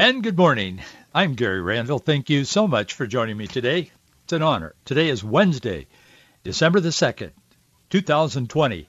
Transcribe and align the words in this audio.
And 0.00 0.22
good 0.22 0.36
morning. 0.36 0.80
I'm 1.12 1.34
Gary 1.34 1.60
Randall. 1.60 1.98
Thank 1.98 2.30
you 2.30 2.44
so 2.44 2.68
much 2.68 2.94
for 2.94 3.04
joining 3.04 3.36
me 3.36 3.48
today. 3.48 3.90
It's 4.22 4.32
an 4.32 4.42
honor. 4.42 4.76
Today 4.84 5.08
is 5.08 5.24
Wednesday, 5.24 5.88
December 6.44 6.78
the 6.78 6.90
2nd, 6.90 7.32
2020, 7.90 8.88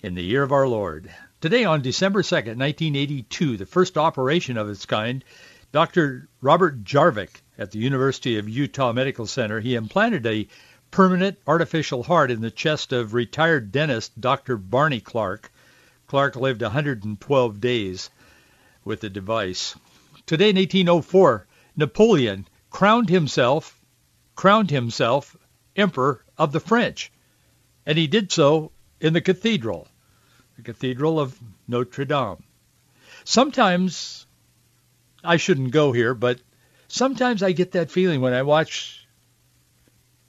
in 0.00 0.14
the 0.14 0.22
year 0.22 0.42
of 0.42 0.50
our 0.50 0.66
Lord. 0.66 1.12
Today 1.42 1.66
on 1.66 1.82
December 1.82 2.22
2nd, 2.22 2.56
1982, 2.56 3.58
the 3.58 3.66
first 3.66 3.98
operation 3.98 4.56
of 4.56 4.70
its 4.70 4.86
kind, 4.86 5.22
Dr. 5.70 6.30
Robert 6.40 6.82
Jarvik 6.82 7.42
at 7.58 7.72
the 7.72 7.80
University 7.80 8.38
of 8.38 8.48
Utah 8.48 8.94
Medical 8.94 9.26
Center, 9.26 9.60
he 9.60 9.74
implanted 9.74 10.24
a 10.24 10.48
permanent 10.90 11.36
artificial 11.46 12.04
heart 12.04 12.30
in 12.30 12.40
the 12.40 12.50
chest 12.50 12.94
of 12.94 13.12
retired 13.12 13.70
dentist 13.70 14.18
Dr. 14.18 14.56
Barney 14.56 15.00
Clark. 15.00 15.52
Clark 16.06 16.36
lived 16.36 16.62
112 16.62 17.60
days 17.60 18.08
with 18.82 19.02
the 19.02 19.10
device. 19.10 19.74
Today 20.28 20.50
in 20.50 20.56
1804, 20.56 21.46
Napoleon 21.74 22.46
crowned 22.68 23.08
himself 23.08 23.80
crowned 24.36 24.68
himself 24.70 25.34
emperor 25.74 26.22
of 26.36 26.52
the 26.52 26.60
French, 26.60 27.10
and 27.86 27.96
he 27.96 28.06
did 28.06 28.30
so 28.30 28.70
in 29.00 29.14
the 29.14 29.22
cathedral, 29.22 29.88
the 30.56 30.62
Cathedral 30.62 31.18
of 31.18 31.40
Notre 31.66 32.04
Dame. 32.04 32.44
Sometimes 33.24 34.26
I 35.24 35.38
shouldn't 35.38 35.70
go 35.70 35.92
here, 35.92 36.12
but 36.12 36.38
sometimes 36.88 37.42
I 37.42 37.52
get 37.52 37.72
that 37.72 37.90
feeling 37.90 38.20
when 38.20 38.34
I 38.34 38.42
watch 38.42 39.08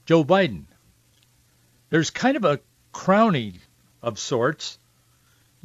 Joe 0.06 0.24
Biden. 0.24 0.64
There's 1.90 2.10
kind 2.10 2.38
of 2.38 2.46
a 2.46 2.62
crowning 2.94 3.60
of 4.02 4.18
sorts 4.18 4.80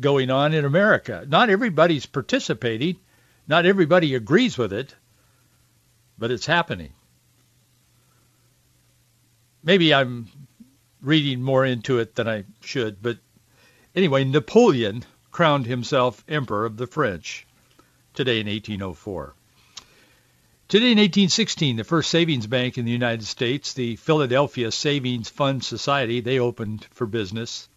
going 0.00 0.32
on 0.32 0.54
in 0.54 0.64
America. 0.64 1.24
Not 1.24 1.50
everybody's 1.50 2.06
participating, 2.06 2.96
not 3.46 3.66
everybody 3.66 4.14
agrees 4.14 4.56
with 4.56 4.72
it, 4.72 4.94
but 6.18 6.30
it's 6.30 6.46
happening. 6.46 6.92
Maybe 9.62 9.92
I'm 9.92 10.28
reading 11.00 11.42
more 11.42 11.64
into 11.64 11.98
it 11.98 12.14
than 12.14 12.28
I 12.28 12.44
should, 12.60 13.02
but 13.02 13.18
anyway, 13.94 14.24
Napoleon 14.24 15.04
crowned 15.30 15.66
himself 15.66 16.24
Emperor 16.28 16.64
of 16.64 16.76
the 16.76 16.86
French 16.86 17.46
today 18.14 18.40
in 18.40 18.46
1804. 18.46 19.34
Today 20.66 20.92
in 20.92 20.98
1816, 20.98 21.76
the 21.76 21.84
first 21.84 22.10
savings 22.10 22.46
bank 22.46 22.78
in 22.78 22.86
the 22.86 22.90
United 22.90 23.24
States, 23.24 23.74
the 23.74 23.96
Philadelphia 23.96 24.70
Savings 24.70 25.28
Fund 25.28 25.62
Society, 25.62 26.20
they 26.20 26.38
opened 26.38 26.86
for 26.92 27.06
business. 27.06 27.68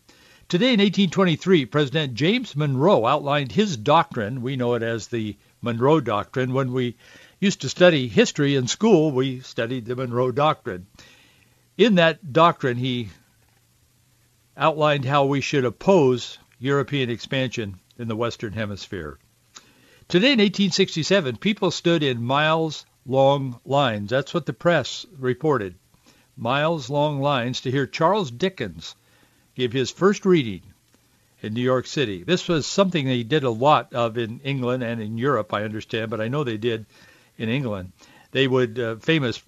Today 0.48 0.68
in 0.68 0.80
1823, 0.80 1.66
President 1.66 2.14
James 2.14 2.56
Monroe 2.56 3.06
outlined 3.06 3.52
his 3.52 3.76
doctrine. 3.76 4.42
We 4.42 4.56
know 4.56 4.76
it 4.76 4.84
as 4.84 5.08
the 5.08 5.36
Monroe 5.62 6.00
Doctrine. 6.00 6.54
When 6.54 6.74
we 6.74 6.98
used 7.40 7.62
to 7.62 7.70
study 7.70 8.08
history 8.08 8.56
in 8.56 8.68
school, 8.68 9.12
we 9.12 9.42
studied 9.42 9.86
the 9.86 9.96
Monroe 9.96 10.32
Doctrine. 10.32 10.88
In 11.78 11.96
that 11.96 12.34
doctrine, 12.34 12.78
he 12.78 13.10
outlined 14.56 15.06
how 15.06 15.26
we 15.26 15.42
should 15.42 15.66
oppose 15.66 16.38
European 16.60 17.10
expansion 17.10 17.80
in 17.98 18.08
the 18.08 18.16
Western 18.16 18.54
Hemisphere. 18.54 19.20
Today 20.08 20.32
in 20.34 20.40
1867, 20.40 21.38
people 21.38 21.70
stood 21.70 22.02
in 22.02 22.24
miles-long 22.24 23.60
lines. 23.66 24.10
That's 24.10 24.34
what 24.34 24.46
the 24.46 24.54
press 24.54 25.06
reported. 25.18 25.76
Miles-long 26.36 27.20
lines 27.20 27.62
to 27.62 27.72
hear 27.72 27.86
Charles 27.86 28.32
Dickens 28.32 28.96
give 29.56 29.74
his 29.74 29.92
first 29.92 30.26
reading 30.26 30.62
in 31.42 31.54
New 31.54 31.62
York 31.62 31.86
City. 31.86 32.24
This 32.24 32.48
was 32.48 32.66
something 32.66 33.06
they 33.06 33.24
did 33.24 33.44
a 33.44 33.50
lot 33.50 33.94
of 33.94 34.18
in 34.18 34.40
England 34.40 34.84
and 34.84 35.02
in 35.02 35.18
Europe, 35.18 35.54
I 35.54 35.64
understand, 35.64 36.10
but 36.10 36.22
I 36.22 36.28
know 36.28 36.44
they 36.44 36.58
did 36.58 36.86
in 37.38 37.50
England. 37.50 37.92
They 38.32 38.48
would, 38.48 38.80
uh, 38.80 38.96
famous 38.96 39.42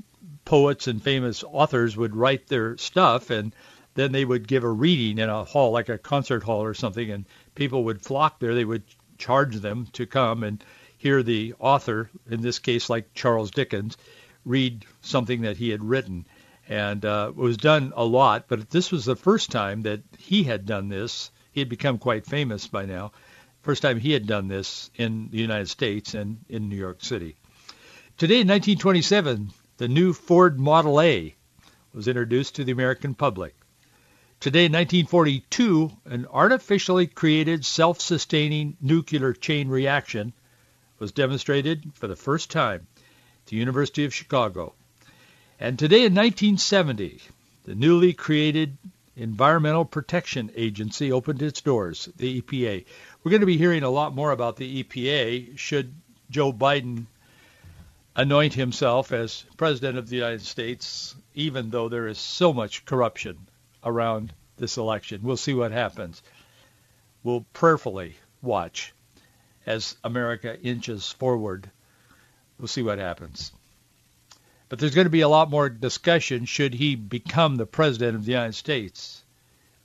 poets 0.46 0.88
and 0.88 1.02
famous 1.02 1.44
authors 1.44 1.98
would 1.98 2.16
write 2.16 2.48
their 2.48 2.78
stuff 2.78 3.30
and 3.30 3.54
then 3.96 4.12
they 4.12 4.24
would 4.24 4.48
give 4.48 4.64
a 4.64 4.70
reading 4.70 5.18
in 5.18 5.30
a 5.30 5.44
hall, 5.44 5.72
like 5.72 5.90
a 5.90 5.98
concert 5.98 6.44
hall 6.44 6.64
or 6.64 6.74
something, 6.74 7.10
and 7.10 7.26
people 7.56 7.84
would 7.86 8.02
flock 8.02 8.40
there. 8.40 8.54
They 8.54 8.66
would 8.66 8.84
charge 9.18 9.58
them 9.58 9.88
to 9.94 10.06
come 10.06 10.44
and 10.44 10.64
hear 10.98 11.24
the 11.24 11.54
author, 11.60 12.10
in 12.30 12.42
this 12.42 12.60
case 12.60 12.90
like 12.90 13.14
Charles 13.14 13.52
Dickens, 13.52 13.98
read 14.46 14.86
something 15.02 15.42
that 15.42 15.58
he 15.58 15.70
had 15.70 15.84
written. 15.84 16.26
And 16.68 17.04
uh, 17.04 17.28
it 17.30 17.36
was 17.36 17.58
done 17.58 17.94
a 17.96 18.06
lot, 18.06 18.46
but 18.48 18.70
this 18.70 18.92
was 18.92 19.06
the 19.06 19.16
first 19.16 19.50
time 19.50 19.82
that 19.82 20.02
he 20.18 20.44
had 20.44 20.66
done 20.66 20.88
this 20.88 21.32
he 21.60 21.62
had 21.62 21.68
become 21.68 21.98
quite 21.98 22.26
famous 22.26 22.68
by 22.68 22.86
now. 22.86 23.12
First 23.64 23.82
time 23.82 24.00
he 24.00 24.14
had 24.14 24.26
done 24.26 24.48
this 24.48 24.90
in 24.96 25.28
the 25.30 25.40
United 25.40 25.68
States 25.68 26.14
and 26.14 26.38
in 26.48 26.70
New 26.70 26.78
York 26.78 27.04
City. 27.04 27.36
Today 28.18 28.36
in 28.36 28.48
1927, 28.48 29.52
the 29.76 29.90
new 29.90 30.14
Ford 30.14 30.58
Model 30.58 31.02
A 31.02 31.36
was 31.94 32.08
introduced 32.08 32.56
to 32.56 32.64
the 32.64 32.72
American 32.72 33.14
public. 33.14 33.54
Today 34.40 34.68
in 34.68 34.72
1942, 34.72 35.92
an 36.06 36.28
artificially 36.32 37.08
created 37.08 37.66
self-sustaining 37.66 38.78
nuclear 38.80 39.34
chain 39.34 39.68
reaction 39.68 40.32
was 40.98 41.12
demonstrated 41.12 41.92
for 41.96 42.08
the 42.08 42.16
first 42.16 42.50
time 42.50 42.88
at 42.96 43.48
the 43.48 43.58
University 43.58 44.06
of 44.06 44.16
Chicago. 44.16 44.76
And 45.60 45.78
today 45.78 46.06
in 46.06 46.16
1970, 46.16 47.20
the 47.66 47.76
newly 47.76 48.14
created 48.14 48.78
Environmental 49.20 49.84
Protection 49.84 50.50
Agency 50.56 51.12
opened 51.12 51.42
its 51.42 51.62
doors, 51.62 52.08
the 52.16 52.42
EPA. 52.42 52.86
We're 53.22 53.32
going 53.32 53.42
to 53.42 53.46
be 53.46 53.58
hearing 53.58 53.84
a 53.84 53.90
lot 53.90 54.16
more 54.16 54.32
about 54.32 54.56
the 54.56 54.84
EPA 54.84 55.58
should 55.58 55.94
Joe 56.30 56.54
Biden 56.54 57.06
anoint 58.16 58.54
himself 58.54 59.12
as 59.12 59.44
President 59.58 59.98
of 59.98 60.08
the 60.08 60.16
United 60.16 60.42
States, 60.42 61.16
even 61.36 61.70
though 61.70 61.90
there 61.90 62.08
is 62.08 62.18
so 62.18 62.54
much 62.54 62.86
corruption 62.86 63.38
around 63.84 64.34
this 64.58 64.78
election. 64.78 65.22
We'll 65.22 65.38
see 65.38 65.54
what 65.54 65.72
happens. 65.72 66.24
We'll 67.22 67.46
prayerfully 67.52 68.16
watch 68.42 68.94
as 69.66 69.98
America 70.04 70.58
inches 70.62 71.12
forward. 71.12 71.70
We'll 72.58 72.68
see 72.68 72.84
what 72.84 73.00
happens. 73.00 73.52
But 74.70 74.80
there's 74.80 74.96
going 74.96 75.06
to 75.06 75.12
be 75.12 75.22
a 75.22 75.28
lot 75.28 75.50
more 75.50 75.68
discussion 75.68 76.46
should 76.46 76.76
he 76.76 76.96
become 76.96 77.56
the 77.56 77.66
president 77.66 78.16
of 78.16 78.26
the 78.26 78.32
United 78.32 78.56
States 78.56 79.24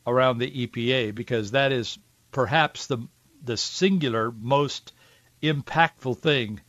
around 0.06 0.38
the 0.38 0.66
EPA 0.66 1.14
because 1.14 1.50
that 1.50 1.72
is 1.72 1.98
perhaps 2.30 2.86
the 2.86 2.98
the 3.44 3.56
singular 3.56 4.30
most 4.30 4.92
impactful 5.42 6.18
thing 6.18 6.60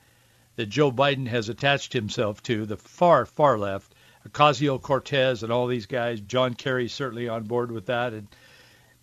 that 0.56 0.68
Joe 0.68 0.92
Biden 0.92 1.28
has 1.28 1.50
attached 1.50 1.94
himself 1.94 2.42
to, 2.44 2.66
the 2.66 2.78
far, 2.78 3.26
far 3.26 3.58
left, 3.58 3.94
Ocasio-Cortez 4.28 5.44
and 5.44 5.52
all 5.52 5.68
these 5.68 5.86
guys. 5.86 6.20
John 6.22 6.54
Kerry 6.54 6.88
certainly 6.88 7.30
on 7.30 7.44
board 7.44 7.72
with 7.72 7.88
that. 7.88 8.14
And 8.14 8.28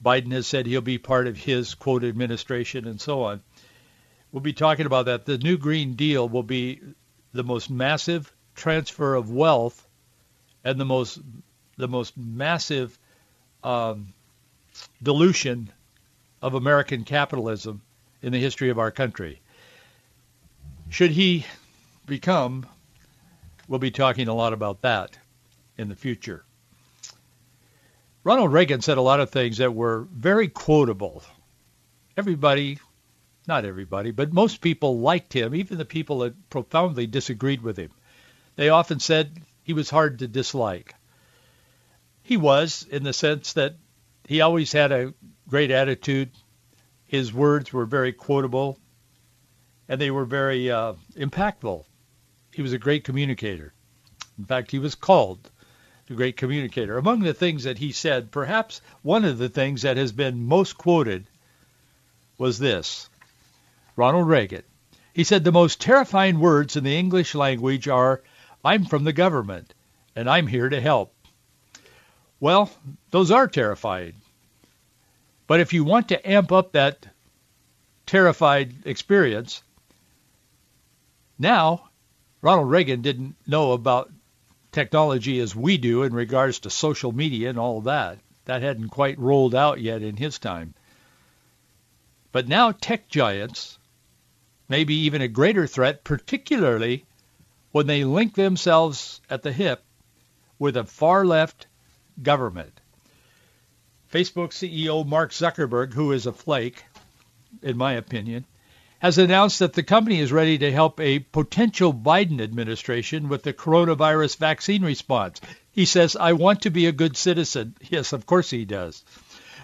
Biden 0.05 0.33
has 0.33 0.47
said 0.47 0.67
he'll 0.67 0.81
be 0.81 0.99
part 0.99 1.27
of 1.27 1.37
his, 1.37 1.75
quote, 1.75 2.05
administration 2.05 2.87
and 2.87 3.00
so 3.00 3.23
on. 3.23 3.43
We'll 4.31 4.41
be 4.41 4.53
talking 4.53 4.87
about 4.87 5.06
that. 5.06 5.27
The 5.27 5.39
new 5.39 5.59
Green 5.59 5.94
Deal 5.94 6.29
will 6.29 6.43
be 6.43 6.81
the 7.32 7.44
most 7.44 7.70
massive 7.70 8.32
transfer 8.54 9.14
of 9.14 9.31
wealth 9.31 9.87
and 10.64 10.78
the 10.78 10.84
most 10.84 11.19
the 11.76 11.88
most 11.88 12.16
massive 12.16 12.99
um, 13.64 14.12
dilution 15.02 15.70
of 16.40 16.54
American 16.54 17.04
capitalism 17.04 17.81
in 18.20 18.32
the 18.32 18.38
history 18.38 18.70
of 18.70 18.78
our 18.78 18.90
country. 18.90 19.40
Should 20.90 21.12
he 21.12 21.46
become, 22.06 22.66
we'll 23.69 23.78
be 23.78 23.90
talking 23.90 24.28
a 24.28 24.34
lot 24.34 24.52
about 24.52 24.82
that 24.82 25.16
in 25.78 25.88
the 25.88 25.96
future. 25.96 26.44
Ronald 28.25 28.52
Reagan 28.52 28.82
said 28.82 28.98
a 28.98 29.02
lot 29.02 29.20
of 29.20 29.31
things 29.31 29.58
that 29.58 29.75
were 29.75 30.06
very 30.12 30.48
quotable. 30.48 31.22
Everybody, 32.16 32.78
not 33.48 33.64
everybody, 33.64 34.10
but 34.10 34.32
most 34.32 34.60
people 34.60 35.00
liked 35.00 35.32
him, 35.32 35.55
even 35.55 35.78
the 35.78 35.84
people 35.84 36.20
that 36.20 36.50
profoundly 36.50 37.06
disagreed 37.06 37.62
with 37.62 37.76
him. 37.76 37.90
They 38.56 38.69
often 38.69 39.00
said 39.00 39.40
he 39.62 39.72
was 39.72 39.90
hard 39.90 40.19
to 40.19 40.28
dislike. 40.28 40.94
He 42.22 42.37
was 42.37 42.87
in 42.90 43.02
the 43.02 43.12
sense 43.12 43.54
that 43.54 43.76
he 44.26 44.40
always 44.40 44.72
had 44.72 44.93
a 44.93 45.14
great 45.49 45.70
attitude. 45.70 46.31
His 47.06 47.32
words 47.32 47.72
were 47.72 47.87
very 47.87 48.12
quotable. 48.12 48.78
and 49.88 50.00
they 50.00 50.10
were 50.10 50.25
very 50.25 50.70
uh, 50.70 50.94
impactful. 51.16 51.84
He 52.52 52.62
was 52.62 52.72
a 52.72 52.78
great 52.78 53.04
communicator. 53.04 53.75
In 54.38 54.44
fact, 54.46 54.70
he 54.70 54.78
was 54.78 54.94
called 54.94 55.50
the 56.06 56.14
great 56.14 56.37
communicator. 56.37 56.96
Among 56.96 57.20
the 57.20 57.34
things 57.34 57.64
that 57.64 57.78
he 57.78 57.93
said, 57.93 58.31
perhaps 58.31 58.81
one 59.02 59.25
of 59.25 59.38
the 59.38 59.48
things 59.48 59.82
that 59.82 59.96
has 59.96 60.12
been 60.12 60.46
most 60.46 60.78
quoted 60.78 61.26
was 62.38 62.58
this. 62.58 63.10
Ronald 63.96 64.28
Reagan. 64.28 64.62
He 65.12 65.25
said 65.25 65.44
the 65.44 65.52
most 65.52 65.81
terrifying 65.81 66.38
words 66.38 66.76
in 66.76 66.84
the 66.84 66.96
English 66.96 67.34
language 67.34 67.88
are, 67.88 68.22
I'm 68.64 68.85
from 68.85 69.05
the 69.05 69.12
government 69.12 69.75
and 70.14 70.29
I'm 70.29 70.47
here 70.47 70.69
to 70.69 70.81
help. 70.81 71.14
Well, 72.41 72.70
those 73.11 73.31
are 73.31 73.49
terrifying. 73.49 74.14
But 75.47 75.61
if 75.61 75.73
you 75.73 75.85
want 75.85 76.09
to 76.09 76.29
amp 76.31 76.53
up 76.53 76.73
that 76.73 77.06
terrified 78.06 78.75
experience, 78.85 79.62
now 81.38 81.91
Ronald 82.41 82.70
Reagan 82.70 83.03
didn't 83.03 83.37
know 83.47 83.73
about 83.73 84.11
technology 84.73 85.38
as 85.38 85.55
we 85.55 85.76
do 85.79 86.03
in 86.03 86.15
regards 86.15 86.61
to 86.61 86.70
social 86.70 87.12
media 87.12 87.50
and 87.50 87.58
all 87.58 87.82
that. 87.82 88.19
That 88.44 88.62
hadn't 88.62 88.88
quite 88.88 89.19
rolled 89.19 89.55
out 89.55 89.81
yet 89.81 90.03
in 90.03 90.17
his 90.17 90.38
time. 90.38 90.75
But 92.32 92.49
now 92.49 92.73
tech 92.73 93.08
giants 93.08 93.79
may 94.69 94.85
be 94.85 95.05
even 95.05 95.23
a 95.23 95.29
greater 95.29 95.67
threat, 95.67 96.03
particularly 96.03 97.05
when 97.72 97.86
they 97.86 98.04
link 98.04 98.34
themselves 98.34 99.20
at 99.28 99.42
the 99.42 99.52
hip 99.52 99.82
with 100.58 100.76
a 100.76 100.84
far 100.84 101.24
left 101.24 101.66
government. 102.22 102.80
Facebook 104.12 104.50
CEO 104.50 105.06
Mark 105.06 105.32
Zuckerberg, 105.32 105.94
who 105.94 106.12
is 106.12 106.26
a 106.26 106.32
flake, 106.32 106.84
in 107.62 107.76
my 107.78 107.94
opinion, 107.94 108.44
has 108.98 109.19
announced 109.19 109.58
that 109.58 109.72
the 109.72 109.82
company 109.82 110.20
is 110.20 110.30
ready 110.30 110.58
to 110.58 110.70
help 110.70 111.00
a 111.00 111.19
potential 111.19 111.92
Biden 111.92 112.40
administration 112.40 113.28
with 113.28 113.42
the 113.42 113.52
coronavirus 113.52 114.36
vaccine 114.36 114.84
response. 114.84 115.40
He 115.72 115.86
says, 115.86 116.14
I 116.14 116.34
want 116.34 116.62
to 116.62 116.70
be 116.70 116.86
a 116.86 116.92
good 116.92 117.16
citizen. 117.16 117.74
Yes, 117.90 118.12
of 118.12 118.26
course 118.26 118.50
he 118.50 118.64
does. 118.64 119.02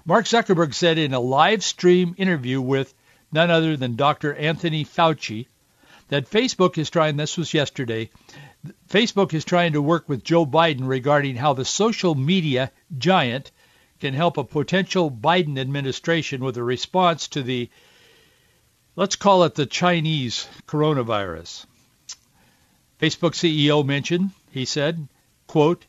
Mark 0.05 0.25
Zuckerberg 0.25 0.75
said 0.75 0.97
in 0.97 1.13
a 1.13 1.21
live 1.21 1.63
stream 1.63 2.15
interview 2.17 2.61
with 2.61 2.95
none 3.31 3.51
other 3.51 3.77
than 3.77 3.95
Dr. 3.95 4.35
Anthony 4.35 4.85
Fauci 4.85 5.47
that 6.09 6.31
Facebook 6.31 6.79
is 6.79 6.91
trying, 6.91 7.17
this 7.17 7.37
was 7.37 7.55
yesterday, 7.55 8.11
Facebook 8.89 9.35
is 9.35 9.45
trying 9.45 9.73
to 9.73 9.83
work 9.83 10.09
with 10.09 10.25
Joe 10.25 10.45
Biden 10.45 10.87
regarding 10.89 11.37
how 11.37 11.53
the 11.55 11.65
social 11.65 12.15
media 12.15 12.73
giant 12.97 13.51
can 14.01 14.15
help 14.15 14.37
a 14.37 14.45
potential 14.45 15.11
Biden 15.11 15.59
administration 15.59 16.43
with 16.43 16.57
a 16.57 16.63
response 16.63 17.29
to 17.29 17.43
the 17.43 17.71
Let's 18.99 19.15
call 19.15 19.45
it 19.45 19.55
the 19.55 19.65
Chinese 19.65 20.49
coronavirus. 20.67 21.67
Facebook 23.01 23.35
CEO 23.35 23.87
mentioned, 23.87 24.31
he 24.51 24.65
said, 24.65 25.07
quote, 25.47 25.87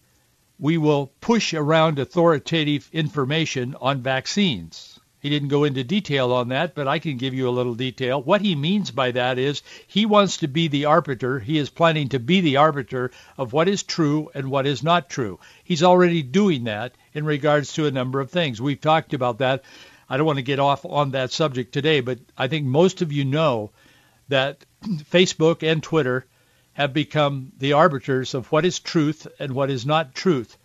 we 0.59 0.77
will 0.77 1.11
push 1.19 1.55
around 1.55 1.97
authoritative 1.97 2.87
information 2.93 3.75
on 3.81 4.03
vaccines. 4.03 4.98
He 5.19 5.29
didn't 5.29 5.49
go 5.49 5.63
into 5.63 5.83
detail 5.83 6.31
on 6.31 6.49
that, 6.49 6.75
but 6.75 6.87
I 6.87 6.99
can 6.99 7.17
give 7.17 7.33
you 7.33 7.47
a 7.47 7.51
little 7.51 7.75
detail. 7.75 8.21
What 8.21 8.41
he 8.41 8.55
means 8.55 8.91
by 8.91 9.11
that 9.11 9.37
is 9.37 9.61
he 9.85 10.05
wants 10.05 10.37
to 10.37 10.47
be 10.47 10.67
the 10.67 10.85
arbiter. 10.85 11.39
He 11.39 11.57
is 11.57 11.69
planning 11.69 12.09
to 12.09 12.19
be 12.19 12.41
the 12.41 12.57
arbiter 12.57 13.11
of 13.37 13.51
what 13.51 13.67
is 13.67 13.83
true 13.83 14.31
and 14.33 14.49
what 14.49 14.65
is 14.65 14.81
not 14.81 15.09
true. 15.09 15.39
He's 15.63 15.83
already 15.83 16.21
doing 16.23 16.63
that 16.65 16.93
in 17.13 17.25
regards 17.25 17.73
to 17.73 17.85
a 17.85 17.91
number 17.91 18.19
of 18.21 18.31
things. 18.31 18.61
We've 18.61 18.79
talked 18.79 19.13
about 19.13 19.39
that 19.39 19.63
I 20.09 20.17
don't 20.17 20.25
want 20.25 20.37
to 20.37 20.43
get 20.43 20.59
off 20.59 20.85
on 20.85 21.11
that 21.11 21.31
subject 21.31 21.71
today, 21.71 21.99
but 22.01 22.17
I 22.35 22.47
think 22.47 22.65
most 22.65 23.03
of 23.03 23.11
you 23.11 23.25
know 23.25 23.69
that 24.27 24.65
Facebook 24.83 25.61
and 25.61 25.83
Twitter 25.83 26.25
have 26.73 26.93
become 26.93 27.51
the 27.59 27.73
arbiters 27.73 28.33
of 28.33 28.51
what 28.51 28.65
is 28.65 28.79
truth 28.79 29.27
and 29.39 29.53
what 29.53 29.69
is 29.69 29.85
not 29.85 30.15
truth 30.15 30.57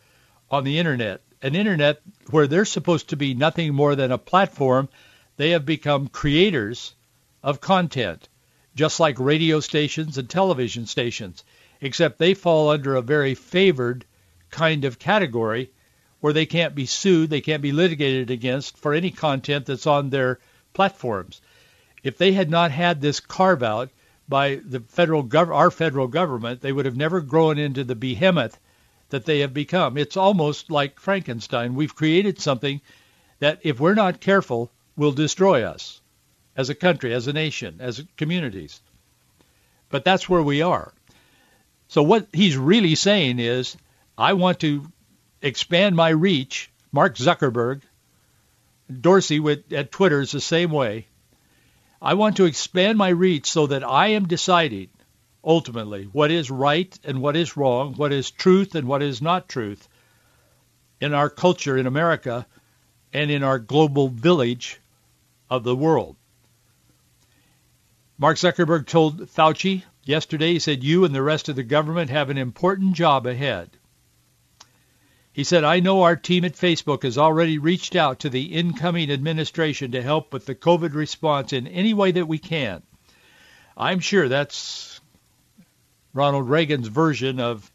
on 0.50 0.64
the 0.64 0.78
internet. 0.78 1.20
An 1.44 1.54
internet 1.54 2.00
where 2.30 2.46
they're 2.46 2.64
supposed 2.64 3.10
to 3.10 3.16
be 3.16 3.34
nothing 3.34 3.74
more 3.74 3.94
than 3.94 4.10
a 4.10 4.16
platform, 4.16 4.88
they 5.36 5.50
have 5.50 5.66
become 5.66 6.08
creators 6.08 6.94
of 7.42 7.60
content, 7.60 8.30
just 8.74 8.98
like 8.98 9.18
radio 9.18 9.60
stations 9.60 10.16
and 10.16 10.26
television 10.26 10.86
stations, 10.86 11.44
except 11.82 12.18
they 12.18 12.32
fall 12.32 12.70
under 12.70 12.94
a 12.94 13.02
very 13.02 13.34
favored 13.34 14.06
kind 14.50 14.86
of 14.86 14.98
category 14.98 15.70
where 16.20 16.32
they 16.32 16.46
can't 16.46 16.74
be 16.74 16.86
sued, 16.86 17.28
they 17.28 17.42
can't 17.42 17.60
be 17.60 17.72
litigated 17.72 18.30
against 18.30 18.78
for 18.78 18.94
any 18.94 19.10
content 19.10 19.66
that's 19.66 19.86
on 19.86 20.08
their 20.08 20.38
platforms. 20.72 21.42
If 22.02 22.16
they 22.16 22.32
had 22.32 22.48
not 22.48 22.70
had 22.70 23.02
this 23.02 23.20
carve 23.20 23.62
out 23.62 23.90
by 24.26 24.62
the 24.64 24.80
federal 24.80 25.22
gov- 25.22 25.54
our 25.54 25.70
federal 25.70 26.08
government, 26.08 26.62
they 26.62 26.72
would 26.72 26.86
have 26.86 26.96
never 26.96 27.20
grown 27.20 27.58
into 27.58 27.84
the 27.84 27.94
behemoth 27.94 28.58
that 29.14 29.24
they 29.24 29.40
have 29.40 29.54
become. 29.54 29.96
It's 29.96 30.16
almost 30.16 30.70
like 30.70 30.98
Frankenstein. 30.98 31.76
We've 31.76 31.94
created 31.94 32.40
something 32.40 32.80
that 33.38 33.60
if 33.62 33.78
we're 33.78 33.94
not 33.94 34.20
careful 34.20 34.72
will 34.96 35.12
destroy 35.12 35.64
us 35.64 36.00
as 36.56 36.68
a 36.68 36.74
country, 36.74 37.14
as 37.14 37.28
a 37.28 37.32
nation, 37.32 37.76
as 37.78 38.04
communities. 38.16 38.80
But 39.88 40.04
that's 40.04 40.28
where 40.28 40.42
we 40.42 40.62
are. 40.62 40.92
So 41.86 42.02
what 42.02 42.26
he's 42.32 42.56
really 42.56 42.96
saying 42.96 43.38
is, 43.38 43.76
I 44.18 44.32
want 44.32 44.60
to 44.60 44.90
expand 45.40 45.94
my 45.94 46.08
reach. 46.08 46.70
Mark 46.90 47.16
Zuckerberg, 47.16 47.82
Dorsey 49.00 49.38
with, 49.38 49.72
at 49.72 49.92
Twitter 49.92 50.20
is 50.20 50.32
the 50.32 50.40
same 50.40 50.70
way. 50.70 51.06
I 52.02 52.14
want 52.14 52.38
to 52.38 52.46
expand 52.46 52.98
my 52.98 53.10
reach 53.10 53.46
so 53.50 53.68
that 53.68 53.84
I 53.84 54.08
am 54.08 54.26
deciding 54.26 54.88
ultimately 55.44 56.04
what 56.04 56.30
is 56.30 56.50
right 56.50 56.98
and 57.04 57.20
what 57.20 57.36
is 57.36 57.56
wrong, 57.56 57.94
what 57.94 58.12
is 58.12 58.30
truth 58.30 58.74
and 58.74 58.88
what 58.88 59.02
is 59.02 59.20
not 59.20 59.48
truth 59.48 59.88
in 61.00 61.12
our 61.12 61.28
culture 61.28 61.76
in 61.76 61.86
America 61.86 62.46
and 63.12 63.30
in 63.30 63.42
our 63.42 63.58
global 63.58 64.08
village 64.08 64.80
of 65.50 65.62
the 65.62 65.76
world. 65.76 66.16
Mark 68.16 68.36
Zuckerberg 68.36 68.86
told 68.86 69.28
Fauci 69.28 69.82
yesterday, 70.04 70.52
he 70.52 70.58
said, 70.58 70.84
you 70.84 71.04
and 71.04 71.14
the 71.14 71.22
rest 71.22 71.48
of 71.48 71.56
the 71.56 71.62
government 71.62 72.10
have 72.10 72.30
an 72.30 72.38
important 72.38 72.94
job 72.94 73.26
ahead. 73.26 73.70
He 75.32 75.42
said, 75.42 75.64
I 75.64 75.80
know 75.80 76.02
our 76.02 76.14
team 76.14 76.44
at 76.44 76.52
Facebook 76.52 77.02
has 77.02 77.18
already 77.18 77.58
reached 77.58 77.96
out 77.96 78.20
to 78.20 78.30
the 78.30 78.44
incoming 78.44 79.10
administration 79.10 79.90
to 79.90 80.02
help 80.02 80.32
with 80.32 80.46
the 80.46 80.54
COVID 80.54 80.94
response 80.94 81.52
in 81.52 81.66
any 81.66 81.92
way 81.92 82.12
that 82.12 82.28
we 82.28 82.38
can. 82.38 82.82
I'm 83.76 83.98
sure 83.98 84.28
that's 84.28 84.93
Ronald 86.14 86.48
Reagan's 86.48 86.86
version 86.88 87.40
of, 87.40 87.70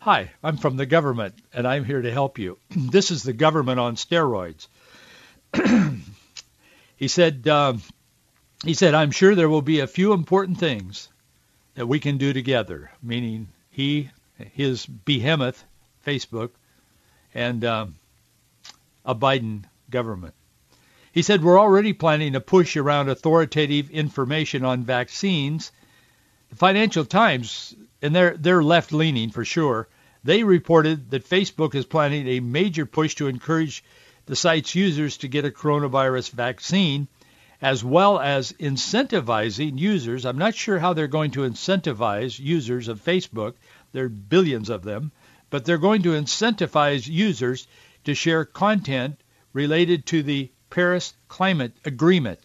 hi, 0.00 0.32
I'm 0.42 0.56
from 0.56 0.76
the 0.76 0.86
government 0.86 1.34
and 1.54 1.66
I'm 1.66 1.84
here 1.84 2.02
to 2.02 2.10
help 2.10 2.38
you. 2.38 2.58
this 2.70 3.10
is 3.10 3.22
the 3.22 3.32
government 3.32 3.80
on 3.80 3.94
steroids. 3.94 4.66
he 6.96 7.08
said, 7.08 7.46
um, 7.46 7.80
he 8.64 8.74
said, 8.74 8.94
I'm 8.94 9.12
sure 9.12 9.34
there 9.34 9.48
will 9.48 9.62
be 9.62 9.80
a 9.80 9.86
few 9.86 10.12
important 10.12 10.58
things 10.58 11.08
that 11.76 11.86
we 11.86 12.00
can 12.00 12.18
do 12.18 12.32
together, 12.32 12.90
meaning 13.02 13.48
he, 13.70 14.10
his 14.54 14.84
behemoth, 14.84 15.62
Facebook, 16.04 16.50
and 17.34 17.64
um, 17.64 17.94
a 19.04 19.14
Biden 19.14 19.64
government. 19.90 20.34
He 21.12 21.22
said, 21.22 21.42
we're 21.42 21.60
already 21.60 21.92
planning 21.92 22.32
to 22.32 22.40
push 22.40 22.76
around 22.76 23.08
authoritative 23.08 23.90
information 23.90 24.64
on 24.64 24.84
vaccines. 24.84 25.70
The 26.50 26.56
Financial 26.56 27.04
Times, 27.04 27.74
and 28.02 28.14
they're, 28.14 28.36
they're 28.36 28.62
left-leaning 28.62 29.30
for 29.30 29.44
sure, 29.44 29.88
they 30.24 30.42
reported 30.42 31.10
that 31.10 31.28
Facebook 31.28 31.74
is 31.74 31.84
planning 31.84 32.26
a 32.28 32.40
major 32.40 32.86
push 32.86 33.14
to 33.16 33.28
encourage 33.28 33.84
the 34.26 34.36
site's 34.36 34.74
users 34.74 35.18
to 35.18 35.28
get 35.28 35.44
a 35.44 35.50
coronavirus 35.50 36.30
vaccine, 36.30 37.08
as 37.62 37.84
well 37.84 38.18
as 38.18 38.52
incentivizing 38.52 39.78
users. 39.78 40.26
I'm 40.26 40.38
not 40.38 40.54
sure 40.54 40.78
how 40.78 40.92
they're 40.92 41.06
going 41.06 41.30
to 41.32 41.48
incentivize 41.48 42.38
users 42.38 42.88
of 42.88 43.04
Facebook. 43.04 43.54
There 43.92 44.04
are 44.04 44.08
billions 44.08 44.68
of 44.68 44.82
them 44.82 45.12
but 45.50 45.64
they're 45.64 45.78
going 45.78 46.02
to 46.02 46.10
incentivize 46.10 47.06
users 47.06 47.66
to 48.04 48.14
share 48.14 48.44
content 48.44 49.20
related 49.52 50.06
to 50.06 50.22
the 50.22 50.50
Paris 50.70 51.14
Climate 51.28 51.72
Agreement. 51.84 52.40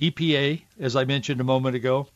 EPA, 0.00 0.62
as 0.78 0.96
I 0.96 1.04
mentioned 1.04 1.40
a 1.40 1.44
moment 1.44 1.76
ago, 1.76 2.08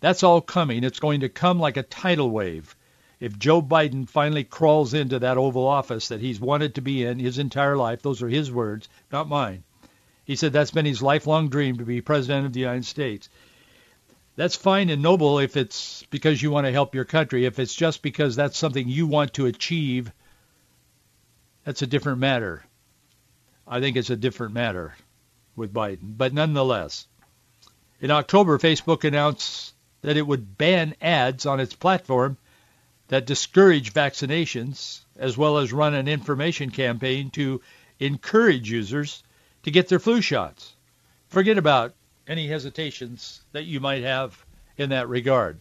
that's 0.00 0.22
all 0.22 0.40
coming. 0.40 0.84
It's 0.84 1.00
going 1.00 1.20
to 1.20 1.28
come 1.28 1.58
like 1.58 1.76
a 1.76 1.82
tidal 1.82 2.30
wave. 2.30 2.76
If 3.18 3.38
Joe 3.38 3.62
Biden 3.62 4.08
finally 4.08 4.44
crawls 4.44 4.92
into 4.92 5.18
that 5.20 5.38
Oval 5.38 5.66
Office 5.66 6.08
that 6.08 6.20
he's 6.20 6.40
wanted 6.40 6.74
to 6.74 6.82
be 6.82 7.04
in 7.04 7.18
his 7.18 7.38
entire 7.38 7.76
life, 7.76 8.02
those 8.02 8.22
are 8.22 8.28
his 8.28 8.52
words, 8.52 8.88
not 9.10 9.28
mine. 9.28 9.64
He 10.24 10.36
said 10.36 10.52
that's 10.52 10.70
been 10.70 10.86
his 10.86 11.02
lifelong 11.02 11.48
dream 11.48 11.78
to 11.78 11.84
be 11.84 12.00
president 12.00 12.46
of 12.46 12.52
the 12.52 12.60
United 12.60 12.84
States 12.84 13.28
that's 14.36 14.54
fine 14.54 14.90
and 14.90 15.02
noble 15.02 15.38
if 15.38 15.56
it's 15.56 16.04
because 16.10 16.40
you 16.40 16.50
want 16.50 16.66
to 16.66 16.72
help 16.72 16.94
your 16.94 17.06
country. 17.06 17.46
If 17.46 17.58
it's 17.58 17.74
just 17.74 18.02
because 18.02 18.36
that's 18.36 18.58
something 18.58 18.86
you 18.86 19.06
want 19.06 19.34
to 19.34 19.46
achieve, 19.46 20.12
that's 21.64 21.82
a 21.82 21.86
different 21.86 22.18
matter. 22.18 22.62
I 23.66 23.80
think 23.80 23.96
it's 23.96 24.10
a 24.10 24.16
different 24.16 24.52
matter 24.52 24.94
with 25.56 25.72
Biden. 25.72 26.16
But 26.16 26.34
nonetheless, 26.34 27.08
In 27.98 28.10
October, 28.10 28.58
Facebook 28.58 29.04
announced 29.04 29.72
that 30.06 30.16
it 30.16 30.24
would 30.24 30.56
ban 30.56 30.94
ads 31.02 31.46
on 31.46 31.58
its 31.58 31.74
platform 31.74 32.36
that 33.08 33.26
discourage 33.26 33.92
vaccinations, 33.92 35.00
as 35.16 35.36
well 35.36 35.58
as 35.58 35.72
run 35.72 35.94
an 35.94 36.06
information 36.06 36.70
campaign 36.70 37.28
to 37.28 37.60
encourage 37.98 38.70
users 38.70 39.24
to 39.64 39.72
get 39.72 39.88
their 39.88 39.98
flu 39.98 40.20
shots. 40.20 40.72
Forget 41.26 41.58
about 41.58 41.92
any 42.28 42.46
hesitations 42.46 43.40
that 43.50 43.64
you 43.64 43.80
might 43.80 44.04
have 44.04 44.46
in 44.78 44.90
that 44.90 45.08
regard. 45.08 45.58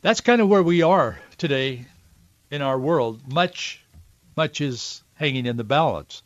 That's 0.00 0.22
kind 0.22 0.40
of 0.40 0.48
where 0.48 0.62
we 0.62 0.80
are 0.80 1.18
today 1.36 1.84
in 2.50 2.62
our 2.62 2.78
world. 2.78 3.30
Much, 3.30 3.84
much 4.34 4.62
is 4.62 5.02
hanging 5.12 5.44
in 5.44 5.58
the 5.58 5.62
balance. 5.62 6.22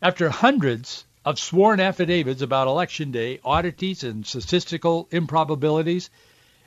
After 0.00 0.30
hundreds 0.30 1.04
of 1.26 1.40
sworn 1.40 1.80
affidavits 1.80 2.40
about 2.40 2.68
Election 2.68 3.10
Day, 3.10 3.40
oddities, 3.44 4.04
and 4.04 4.24
statistical 4.24 5.08
improbabilities, 5.10 6.08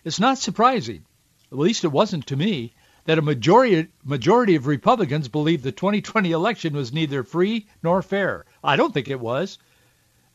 it's 0.04 0.20
not 0.20 0.38
surprising, 0.38 1.06
at 1.50 1.58
least 1.58 1.86
it 1.86 1.94
wasn't 1.94 2.28
to 2.28 2.36
me, 2.36 2.74
that 3.06 3.18
a 3.18 3.22
majority, 3.22 3.88
majority 4.04 4.56
of 4.56 4.68
Republicans 4.68 5.30
believe 5.30 5.64
the 5.64 5.72
2020 5.72 6.34
election 6.34 6.74
was 6.74 6.92
neither 6.92 7.24
free 7.24 7.68
nor 7.82 8.02
fair. 8.02 8.46
I 8.62 8.76
don't 8.76 8.94
think 8.94 9.08
it 9.08 9.22
was. 9.22 9.58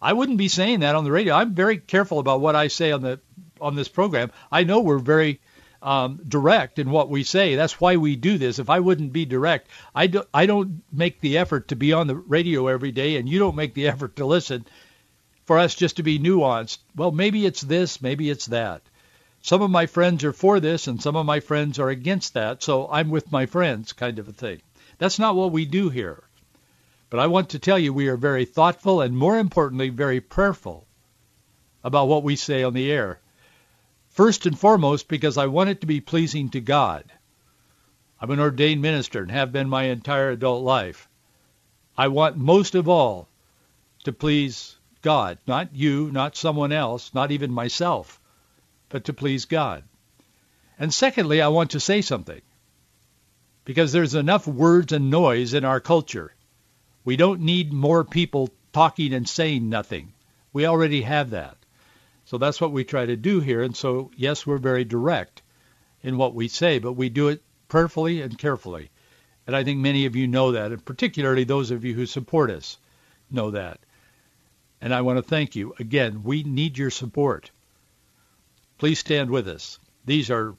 I 0.00 0.14
wouldn't 0.14 0.38
be 0.38 0.48
saying 0.48 0.80
that 0.80 0.96
on 0.96 1.04
the 1.04 1.12
radio. 1.12 1.34
I'm 1.34 1.54
very 1.54 1.76
careful 1.76 2.18
about 2.18 2.40
what 2.40 2.56
I 2.56 2.68
say 2.68 2.92
on 2.92 3.02
the 3.02 3.20
on 3.60 3.76
this 3.76 3.88
program. 3.88 4.32
I 4.50 4.64
know 4.64 4.80
we're 4.80 4.98
very 4.98 5.40
um, 5.84 6.18
direct 6.26 6.78
in 6.78 6.90
what 6.90 7.10
we 7.10 7.22
say. 7.22 7.54
That's 7.54 7.78
why 7.78 7.96
we 7.96 8.16
do 8.16 8.38
this. 8.38 8.58
If 8.58 8.70
I 8.70 8.80
wouldn't 8.80 9.12
be 9.12 9.26
direct, 9.26 9.68
I, 9.94 10.06
do, 10.06 10.24
I 10.32 10.46
don't 10.46 10.82
make 10.90 11.20
the 11.20 11.36
effort 11.36 11.68
to 11.68 11.76
be 11.76 11.92
on 11.92 12.06
the 12.06 12.16
radio 12.16 12.68
every 12.68 12.90
day, 12.90 13.16
and 13.16 13.28
you 13.28 13.38
don't 13.38 13.54
make 13.54 13.74
the 13.74 13.86
effort 13.92 14.16
to 14.16 14.24
listen 14.24 14.64
for 15.44 15.58
us 15.58 15.74
just 15.74 15.96
to 15.96 16.02
be 16.02 16.18
nuanced. 16.18 16.78
Well, 16.96 17.12
maybe 17.12 17.44
it's 17.44 17.60
this, 17.60 18.00
maybe 18.00 18.30
it's 18.30 18.46
that. 18.46 18.82
Some 19.42 19.60
of 19.60 19.70
my 19.70 19.84
friends 19.84 20.24
are 20.24 20.32
for 20.32 20.58
this, 20.58 20.88
and 20.88 21.02
some 21.02 21.16
of 21.16 21.26
my 21.26 21.40
friends 21.40 21.78
are 21.78 21.90
against 21.90 22.32
that, 22.32 22.62
so 22.62 22.88
I'm 22.90 23.10
with 23.10 23.30
my 23.30 23.44
friends 23.44 23.92
kind 23.92 24.18
of 24.18 24.26
a 24.26 24.32
thing. 24.32 24.62
That's 24.96 25.18
not 25.18 25.36
what 25.36 25.52
we 25.52 25.66
do 25.66 25.90
here. 25.90 26.24
But 27.10 27.20
I 27.20 27.26
want 27.26 27.50
to 27.50 27.58
tell 27.58 27.78
you 27.78 27.92
we 27.92 28.08
are 28.08 28.16
very 28.16 28.46
thoughtful 28.46 29.02
and, 29.02 29.14
more 29.14 29.38
importantly, 29.38 29.90
very 29.90 30.22
prayerful 30.22 30.86
about 31.84 32.08
what 32.08 32.22
we 32.22 32.36
say 32.36 32.62
on 32.62 32.72
the 32.72 32.90
air. 32.90 33.20
First 34.14 34.46
and 34.46 34.56
foremost, 34.56 35.08
because 35.08 35.36
I 35.36 35.48
want 35.48 35.70
it 35.70 35.80
to 35.80 35.88
be 35.88 36.00
pleasing 36.00 36.48
to 36.50 36.60
God. 36.60 37.02
I'm 38.20 38.30
an 38.30 38.38
ordained 38.38 38.80
minister 38.80 39.22
and 39.22 39.30
have 39.32 39.50
been 39.50 39.68
my 39.68 39.86
entire 39.86 40.30
adult 40.30 40.62
life. 40.62 41.08
I 41.98 42.06
want 42.06 42.36
most 42.36 42.76
of 42.76 42.88
all 42.88 43.26
to 44.04 44.12
please 44.12 44.76
God, 45.02 45.38
not 45.48 45.74
you, 45.74 46.12
not 46.12 46.36
someone 46.36 46.70
else, 46.70 47.12
not 47.12 47.32
even 47.32 47.50
myself, 47.50 48.20
but 48.88 49.02
to 49.06 49.12
please 49.12 49.46
God. 49.46 49.82
And 50.78 50.94
secondly, 50.94 51.42
I 51.42 51.48
want 51.48 51.72
to 51.72 51.80
say 51.80 52.00
something 52.00 52.42
because 53.64 53.90
there's 53.90 54.14
enough 54.14 54.46
words 54.46 54.92
and 54.92 55.10
noise 55.10 55.54
in 55.54 55.64
our 55.64 55.80
culture. 55.80 56.32
We 57.04 57.16
don't 57.16 57.40
need 57.40 57.72
more 57.72 58.04
people 58.04 58.50
talking 58.72 59.12
and 59.12 59.28
saying 59.28 59.68
nothing. 59.68 60.12
We 60.52 60.66
already 60.66 61.02
have 61.02 61.30
that. 61.30 61.56
So 62.34 62.38
that's 62.38 62.60
what 62.60 62.72
we 62.72 62.82
try 62.82 63.06
to 63.06 63.14
do 63.14 63.38
here. 63.38 63.62
And 63.62 63.76
so, 63.76 64.10
yes, 64.16 64.44
we're 64.44 64.58
very 64.58 64.84
direct 64.84 65.40
in 66.02 66.16
what 66.16 66.34
we 66.34 66.48
say, 66.48 66.80
but 66.80 66.94
we 66.94 67.08
do 67.08 67.28
it 67.28 67.44
prayerfully 67.68 68.22
and 68.22 68.36
carefully. 68.36 68.90
And 69.46 69.54
I 69.54 69.62
think 69.62 69.78
many 69.78 70.06
of 70.06 70.16
you 70.16 70.26
know 70.26 70.50
that, 70.50 70.72
and 70.72 70.84
particularly 70.84 71.44
those 71.44 71.70
of 71.70 71.84
you 71.84 71.94
who 71.94 72.06
support 72.06 72.50
us 72.50 72.76
know 73.30 73.52
that. 73.52 73.78
And 74.80 74.92
I 74.92 75.02
want 75.02 75.18
to 75.18 75.22
thank 75.22 75.54
you. 75.54 75.76
Again, 75.78 76.24
we 76.24 76.42
need 76.42 76.76
your 76.76 76.90
support. 76.90 77.52
Please 78.78 78.98
stand 78.98 79.30
with 79.30 79.46
us. 79.46 79.78
These 80.04 80.28
are 80.28 80.56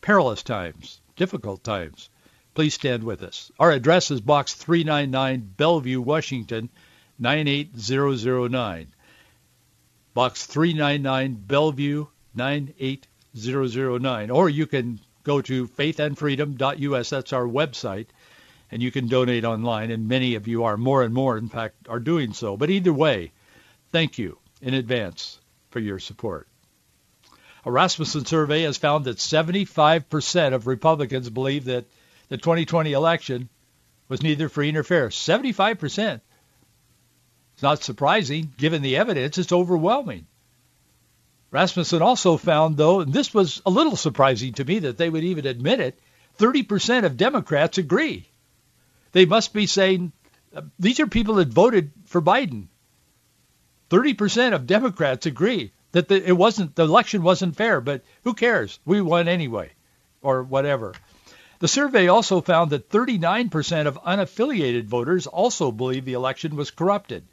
perilous 0.00 0.42
times, 0.42 1.02
difficult 1.16 1.62
times. 1.62 2.08
Please 2.54 2.72
stand 2.72 3.04
with 3.04 3.22
us. 3.22 3.52
Our 3.58 3.72
address 3.72 4.10
is 4.10 4.22
Box 4.22 4.54
399, 4.54 5.52
Bellevue, 5.58 6.00
Washington, 6.00 6.70
98009. 7.18 8.94
Box 10.20 10.44
399, 10.44 11.44
Bellevue 11.46 12.04
98009. 12.34 14.30
Or 14.30 14.50
you 14.50 14.66
can 14.66 15.00
go 15.24 15.40
to 15.40 15.66
faithandfreedom.us. 15.66 17.08
That's 17.08 17.32
our 17.32 17.46
website. 17.46 18.08
And 18.70 18.82
you 18.82 18.92
can 18.92 19.08
donate 19.08 19.46
online. 19.46 19.90
And 19.90 20.08
many 20.08 20.34
of 20.34 20.46
you 20.46 20.64
are 20.64 20.76
more 20.76 21.02
and 21.02 21.14
more, 21.14 21.38
in 21.38 21.48
fact, 21.48 21.88
are 21.88 21.98
doing 21.98 22.34
so. 22.34 22.58
But 22.58 22.68
either 22.68 22.92
way, 22.92 23.32
thank 23.92 24.18
you 24.18 24.36
in 24.60 24.74
advance 24.74 25.40
for 25.70 25.80
your 25.80 25.98
support. 25.98 26.46
A 27.64 27.72
Rasmussen 27.72 28.26
survey 28.26 28.64
has 28.64 28.76
found 28.76 29.06
that 29.06 29.16
75% 29.16 30.52
of 30.52 30.66
Republicans 30.66 31.30
believe 31.30 31.64
that 31.64 31.86
the 32.28 32.36
2020 32.36 32.92
election 32.92 33.48
was 34.10 34.22
neither 34.22 34.50
free 34.50 34.70
nor 34.70 34.82
fair. 34.82 35.08
75%. 35.08 36.20
It's 37.60 37.62
not 37.62 37.82
surprising, 37.82 38.54
given 38.56 38.80
the 38.80 38.96
evidence. 38.96 39.36
It's 39.36 39.52
overwhelming. 39.52 40.26
Rasmussen 41.50 42.00
also 42.00 42.38
found, 42.38 42.78
though, 42.78 43.00
and 43.00 43.12
this 43.12 43.34
was 43.34 43.60
a 43.66 43.70
little 43.70 43.96
surprising 43.96 44.54
to 44.54 44.64
me 44.64 44.78
that 44.78 44.96
they 44.96 45.10
would 45.10 45.24
even 45.24 45.44
admit 45.44 45.78
it, 45.78 45.98
30% 46.38 47.04
of 47.04 47.18
Democrats 47.18 47.76
agree. 47.76 48.30
They 49.12 49.26
must 49.26 49.52
be 49.52 49.66
saying, 49.66 50.12
uh, 50.56 50.62
these 50.78 51.00
are 51.00 51.06
people 51.06 51.34
that 51.34 51.48
voted 51.48 51.92
for 52.06 52.22
Biden. 52.22 52.68
30% 53.90 54.54
of 54.54 54.66
Democrats 54.66 55.26
agree 55.26 55.72
that 55.92 56.08
the, 56.08 56.26
it 56.26 56.38
wasn't, 56.38 56.74
the 56.76 56.84
election 56.84 57.22
wasn't 57.22 57.56
fair, 57.56 57.82
but 57.82 58.02
who 58.24 58.32
cares? 58.32 58.78
We 58.86 59.02
won 59.02 59.28
anyway, 59.28 59.72
or 60.22 60.44
whatever. 60.44 60.94
The 61.58 61.68
survey 61.68 62.08
also 62.08 62.40
found 62.40 62.70
that 62.70 62.88
39% 62.88 63.86
of 63.86 64.02
unaffiliated 64.02 64.86
voters 64.86 65.26
also 65.26 65.70
believe 65.70 66.06
the 66.06 66.14
election 66.14 66.56
was 66.56 66.70
corrupted. 66.70 67.26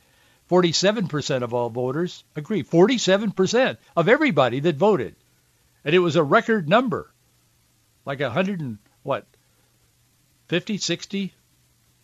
47% 0.49 1.41
of 1.41 1.53
all 1.53 1.69
voters 1.69 2.23
agree. 2.35 2.63
47% 2.63 3.77
of 3.95 4.07
everybody 4.07 4.59
that 4.61 4.77
voted. 4.77 5.15
And 5.83 5.93
it 5.93 5.99
was 5.99 6.15
a 6.15 6.23
record 6.23 6.69
number. 6.69 7.11
Like 8.05 8.21
a 8.21 8.29
hundred 8.29 8.61
and 8.61 8.77
what? 9.03 9.25
50, 10.47 10.77
60 10.77 11.33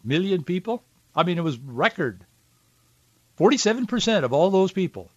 million 0.03 0.43
people? 0.43 0.83
I 1.15 1.23
mean, 1.23 1.37
it 1.37 1.43
was 1.43 1.57
record. 1.57 2.25
47% 3.39 4.23
of 4.23 4.33
all 4.33 4.49
those 4.49 4.71
people 4.71 5.09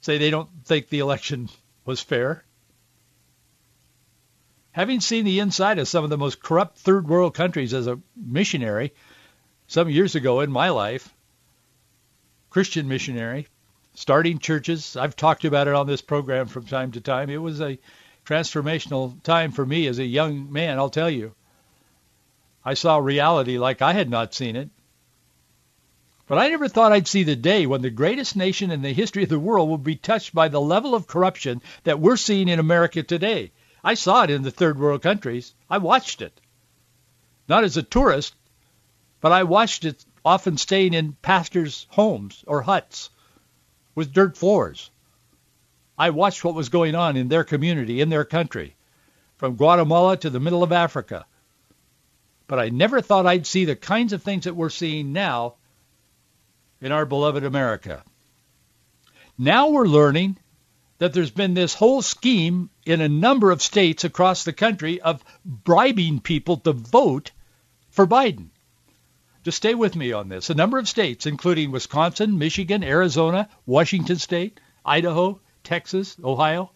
say 0.00 0.18
they 0.18 0.30
don't 0.30 0.50
think 0.64 0.88
the 0.88 0.98
election 0.98 1.48
was 1.84 2.00
fair. 2.00 2.44
Having 4.72 5.00
seen 5.00 5.24
the 5.24 5.38
inside 5.38 5.78
of 5.78 5.88
some 5.88 6.04
of 6.04 6.10
the 6.10 6.18
most 6.18 6.42
corrupt 6.42 6.78
third 6.78 7.08
world 7.08 7.34
countries 7.34 7.72
as 7.72 7.86
a 7.86 7.98
missionary 8.14 8.92
some 9.68 9.88
years 9.88 10.14
ago 10.14 10.40
in 10.40 10.50
my 10.50 10.68
life, 10.68 11.14
Christian 12.56 12.88
missionary, 12.88 13.48
starting 13.92 14.38
churches. 14.38 14.96
I've 14.96 15.14
talked 15.14 15.44
about 15.44 15.68
it 15.68 15.74
on 15.74 15.86
this 15.86 16.00
program 16.00 16.46
from 16.46 16.64
time 16.64 16.90
to 16.92 17.02
time. 17.02 17.28
It 17.28 17.36
was 17.36 17.60
a 17.60 17.78
transformational 18.24 19.22
time 19.22 19.52
for 19.52 19.66
me 19.66 19.86
as 19.86 19.98
a 19.98 20.06
young 20.06 20.50
man, 20.50 20.78
I'll 20.78 20.88
tell 20.88 21.10
you. 21.10 21.34
I 22.64 22.72
saw 22.72 22.96
reality 22.96 23.58
like 23.58 23.82
I 23.82 23.92
had 23.92 24.08
not 24.08 24.32
seen 24.32 24.56
it. 24.56 24.70
But 26.26 26.38
I 26.38 26.48
never 26.48 26.66
thought 26.66 26.92
I'd 26.92 27.06
see 27.06 27.24
the 27.24 27.36
day 27.36 27.66
when 27.66 27.82
the 27.82 27.90
greatest 27.90 28.36
nation 28.36 28.70
in 28.70 28.80
the 28.80 28.94
history 28.94 29.24
of 29.24 29.28
the 29.28 29.38
world 29.38 29.68
would 29.68 29.84
be 29.84 29.96
touched 29.96 30.34
by 30.34 30.48
the 30.48 30.58
level 30.58 30.94
of 30.94 31.06
corruption 31.06 31.60
that 31.84 32.00
we're 32.00 32.16
seeing 32.16 32.48
in 32.48 32.58
America 32.58 33.02
today. 33.02 33.52
I 33.84 33.92
saw 33.92 34.22
it 34.22 34.30
in 34.30 34.40
the 34.40 34.50
third 34.50 34.78
world 34.78 35.02
countries. 35.02 35.52
I 35.68 35.76
watched 35.76 36.22
it. 36.22 36.40
Not 37.50 37.64
as 37.64 37.76
a 37.76 37.82
tourist, 37.82 38.34
but 39.20 39.30
I 39.30 39.42
watched 39.42 39.84
it 39.84 40.02
often 40.26 40.58
staying 40.58 40.92
in 40.92 41.12
pastors' 41.22 41.86
homes 41.90 42.42
or 42.48 42.60
huts 42.60 43.10
with 43.94 44.12
dirt 44.12 44.36
floors. 44.36 44.90
I 45.96 46.10
watched 46.10 46.44
what 46.44 46.56
was 46.56 46.68
going 46.68 46.96
on 46.96 47.16
in 47.16 47.28
their 47.28 47.44
community, 47.44 48.00
in 48.00 48.10
their 48.10 48.24
country, 48.24 48.74
from 49.36 49.54
Guatemala 49.54 50.16
to 50.16 50.28
the 50.28 50.40
middle 50.40 50.64
of 50.64 50.72
Africa. 50.72 51.24
But 52.48 52.58
I 52.58 52.70
never 52.70 53.00
thought 53.00 53.24
I'd 53.24 53.46
see 53.46 53.64
the 53.64 53.76
kinds 53.76 54.12
of 54.12 54.22
things 54.22 54.44
that 54.44 54.56
we're 54.56 54.68
seeing 54.68 55.12
now 55.12 55.54
in 56.80 56.90
our 56.90 57.06
beloved 57.06 57.44
America. 57.44 58.02
Now 59.38 59.68
we're 59.68 59.86
learning 59.86 60.38
that 60.98 61.12
there's 61.12 61.30
been 61.30 61.54
this 61.54 61.74
whole 61.74 62.02
scheme 62.02 62.70
in 62.84 63.00
a 63.00 63.08
number 63.08 63.52
of 63.52 63.62
states 63.62 64.02
across 64.02 64.42
the 64.42 64.52
country 64.52 65.00
of 65.00 65.22
bribing 65.44 66.20
people 66.20 66.56
to 66.58 66.72
vote 66.72 67.30
for 67.90 68.08
Biden. 68.08 68.48
Just 69.46 69.58
stay 69.58 69.76
with 69.76 69.94
me 69.94 70.10
on 70.10 70.28
this. 70.28 70.50
A 70.50 70.56
number 70.56 70.76
of 70.76 70.88
states, 70.88 71.24
including 71.24 71.70
Wisconsin, 71.70 72.36
Michigan, 72.36 72.82
Arizona, 72.82 73.48
Washington 73.64 74.16
State, 74.16 74.58
Idaho, 74.84 75.38
Texas, 75.62 76.16
Ohio, 76.24 76.72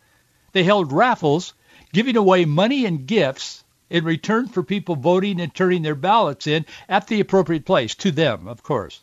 they 0.53 0.63
held 0.63 0.93
raffles 0.93 1.53
giving 1.93 2.17
away 2.17 2.45
money 2.45 2.87
and 2.87 3.09
gifts 3.09 3.65
in 3.89 4.05
return 4.05 4.47
for 4.47 4.63
people 4.63 4.95
voting 4.95 5.41
and 5.41 5.53
turning 5.53 5.83
their 5.83 5.97
ballots 5.97 6.47
in 6.47 6.65
at 6.89 7.09
the 7.09 7.19
appropriate 7.19 7.65
place, 7.65 7.97
to 7.97 8.13
them, 8.13 8.47
of 8.47 8.63
course. 8.63 9.03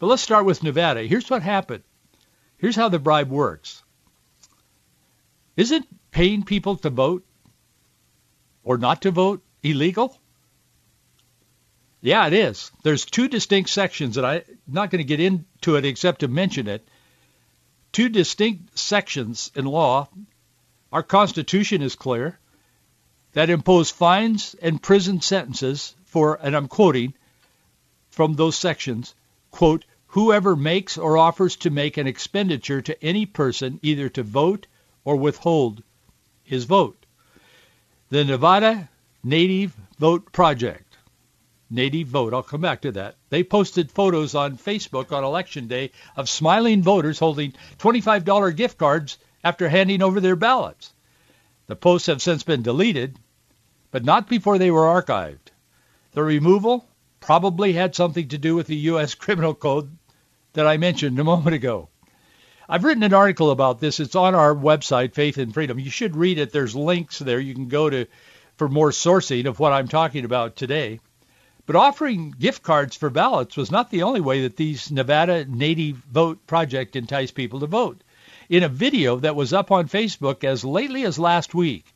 But 0.00 0.08
let's 0.08 0.22
start 0.22 0.44
with 0.44 0.64
Nevada. 0.64 1.04
Here's 1.04 1.30
what 1.30 1.42
happened. 1.42 1.84
Here's 2.56 2.74
how 2.74 2.88
the 2.88 2.98
bribe 2.98 3.30
works. 3.30 3.84
Isn't 5.56 5.86
paying 6.10 6.42
people 6.42 6.74
to 6.78 6.90
vote 6.90 7.24
or 8.64 8.78
not 8.78 9.02
to 9.02 9.12
vote 9.12 9.44
illegal? 9.62 10.18
Yeah, 12.00 12.26
it 12.28 12.32
is. 12.32 12.70
There's 12.84 13.04
two 13.04 13.28
distinct 13.28 13.70
sections 13.70 14.14
that 14.14 14.24
I'm 14.24 14.42
not 14.66 14.90
going 14.90 15.00
to 15.00 15.04
get 15.04 15.20
into 15.20 15.76
it 15.76 15.84
except 15.84 16.20
to 16.20 16.28
mention 16.28 16.68
it. 16.68 16.86
Two 17.90 18.08
distinct 18.08 18.78
sections 18.78 19.50
in 19.54 19.64
law. 19.64 20.08
Our 20.92 21.02
Constitution 21.02 21.82
is 21.82 21.96
clear 21.96 22.38
that 23.32 23.50
impose 23.50 23.90
fines 23.90 24.54
and 24.62 24.82
prison 24.82 25.20
sentences 25.20 25.94
for, 26.04 26.38
and 26.40 26.56
I'm 26.56 26.68
quoting 26.68 27.14
from 28.10 28.34
those 28.34 28.56
sections, 28.56 29.14
quote, 29.50 29.84
whoever 30.08 30.56
makes 30.56 30.96
or 30.98 31.18
offers 31.18 31.56
to 31.56 31.70
make 31.70 31.96
an 31.96 32.06
expenditure 32.06 32.80
to 32.80 33.04
any 33.04 33.26
person 33.26 33.80
either 33.82 34.08
to 34.10 34.22
vote 34.22 34.66
or 35.04 35.16
withhold 35.16 35.82
his 36.44 36.64
vote. 36.64 37.04
The 38.08 38.24
Nevada 38.24 38.88
Native 39.22 39.76
Vote 39.98 40.32
Project 40.32 40.87
Native 41.70 42.08
Vote. 42.08 42.32
I'll 42.32 42.42
come 42.42 42.60
back 42.60 42.82
to 42.82 42.92
that. 42.92 43.16
They 43.30 43.44
posted 43.44 43.90
photos 43.90 44.34
on 44.34 44.56
Facebook 44.56 45.12
on 45.12 45.24
election 45.24 45.68
day 45.68 45.90
of 46.16 46.28
smiling 46.28 46.82
voters 46.82 47.18
holding 47.18 47.52
$25 47.78 48.56
gift 48.56 48.78
cards 48.78 49.18
after 49.44 49.68
handing 49.68 50.02
over 50.02 50.20
their 50.20 50.36
ballots. 50.36 50.92
The 51.66 51.76
posts 51.76 52.06
have 52.06 52.22
since 52.22 52.42
been 52.42 52.62
deleted, 52.62 53.18
but 53.90 54.04
not 54.04 54.28
before 54.28 54.58
they 54.58 54.70
were 54.70 54.82
archived. 54.82 55.52
The 56.12 56.22
removal 56.22 56.88
probably 57.20 57.74
had 57.74 57.94
something 57.94 58.28
to 58.28 58.38
do 58.38 58.54
with 58.54 58.66
the 58.66 58.76
U.S. 58.76 59.14
criminal 59.14 59.54
code 59.54 59.90
that 60.54 60.66
I 60.66 60.78
mentioned 60.78 61.18
a 61.18 61.24
moment 61.24 61.54
ago. 61.54 61.88
I've 62.68 62.84
written 62.84 63.02
an 63.02 63.14
article 63.14 63.50
about 63.50 63.80
this. 63.80 64.00
It's 64.00 64.14
on 64.14 64.34
our 64.34 64.54
website, 64.54 65.14
Faith 65.14 65.38
and 65.38 65.54
Freedom. 65.54 65.78
You 65.78 65.90
should 65.90 66.16
read 66.16 66.38
it. 66.38 66.52
There's 66.52 66.76
links 66.76 67.18
there. 67.18 67.40
You 67.40 67.54
can 67.54 67.68
go 67.68 67.88
to 67.88 68.06
for 68.56 68.68
more 68.68 68.90
sourcing 68.90 69.46
of 69.46 69.58
what 69.58 69.72
I'm 69.72 69.88
talking 69.88 70.24
about 70.24 70.56
today. 70.56 71.00
But 71.68 71.76
offering 71.76 72.30
gift 72.30 72.62
cards 72.62 72.96
for 72.96 73.10
ballots 73.10 73.54
was 73.54 73.70
not 73.70 73.90
the 73.90 74.02
only 74.02 74.22
way 74.22 74.40
that 74.40 74.56
these 74.56 74.90
Nevada 74.90 75.44
Native 75.44 75.96
Vote 75.96 76.46
Project 76.46 76.96
enticed 76.96 77.34
people 77.34 77.60
to 77.60 77.66
vote. 77.66 78.02
In 78.48 78.62
a 78.62 78.70
video 78.70 79.16
that 79.16 79.36
was 79.36 79.52
up 79.52 79.70
on 79.70 79.86
Facebook 79.86 80.44
as 80.44 80.64
lately 80.64 81.04
as 81.04 81.18
last 81.18 81.54
week, 81.54 81.92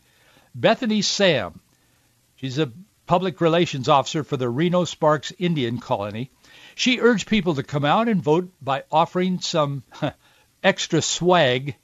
Bethany 0.54 1.00
Sam, 1.00 1.58
she's 2.36 2.58
a 2.58 2.70
public 3.06 3.40
relations 3.40 3.88
officer 3.88 4.22
for 4.22 4.36
the 4.36 4.50
Reno 4.50 4.84
Sparks 4.84 5.32
Indian 5.38 5.78
Colony, 5.78 6.30
she 6.74 7.00
urged 7.00 7.26
people 7.26 7.54
to 7.54 7.62
come 7.62 7.86
out 7.86 8.08
and 8.08 8.22
vote 8.22 8.52
by 8.60 8.84
offering 8.92 9.40
some 9.40 9.84
extra 10.62 11.00
swag 11.00 11.76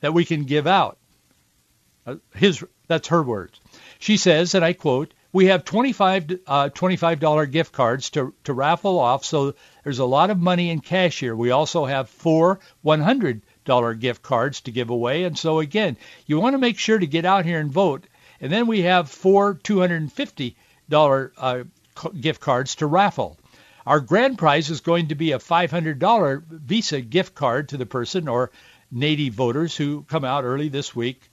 that 0.00 0.14
we 0.14 0.24
can 0.24 0.44
give 0.44 0.66
out. 0.66 0.96
Uh, 2.06 2.14
his, 2.34 2.64
that's 2.86 3.08
her 3.08 3.22
words. 3.22 3.60
She 3.98 4.16
says, 4.16 4.54
and 4.54 4.64
I 4.64 4.72
quote, 4.72 5.12
we 5.38 5.46
have 5.46 5.64
25 5.64 6.40
uh, 6.48 6.68
$25 6.70 7.52
gift 7.52 7.72
cards 7.72 8.10
to, 8.10 8.34
to 8.42 8.52
raffle 8.52 8.98
off, 8.98 9.24
so 9.24 9.54
there's 9.84 10.00
a 10.00 10.04
lot 10.04 10.30
of 10.30 10.38
money 10.40 10.68
in 10.68 10.80
cash 10.80 11.20
here. 11.20 11.36
We 11.36 11.52
also 11.52 11.84
have 11.84 12.10
four 12.10 12.58
$100 12.84 14.00
gift 14.00 14.20
cards 14.20 14.62
to 14.62 14.72
give 14.72 14.90
away. 14.90 15.22
And 15.22 15.38
so 15.38 15.60
again, 15.60 15.96
you 16.26 16.40
want 16.40 16.54
to 16.54 16.58
make 16.58 16.76
sure 16.76 16.98
to 16.98 17.06
get 17.06 17.24
out 17.24 17.44
here 17.44 17.60
and 17.60 17.70
vote. 17.70 18.08
And 18.40 18.50
then 18.50 18.66
we 18.66 18.82
have 18.82 19.10
four 19.10 19.54
$250 19.54 21.30
uh, 21.36 21.64
gift 22.20 22.40
cards 22.40 22.74
to 22.74 22.88
raffle. 22.88 23.38
Our 23.86 24.00
grand 24.00 24.38
prize 24.38 24.70
is 24.70 24.80
going 24.80 25.06
to 25.06 25.14
be 25.14 25.30
a 25.30 25.38
$500 25.38 26.42
Visa 26.48 27.00
gift 27.00 27.36
card 27.36 27.68
to 27.68 27.76
the 27.76 27.86
person 27.86 28.26
or 28.26 28.50
Native 28.90 29.34
voters 29.34 29.76
who 29.76 30.02
come 30.08 30.24
out 30.24 30.42
early 30.42 30.68
this 30.68 30.96
week 30.96 31.30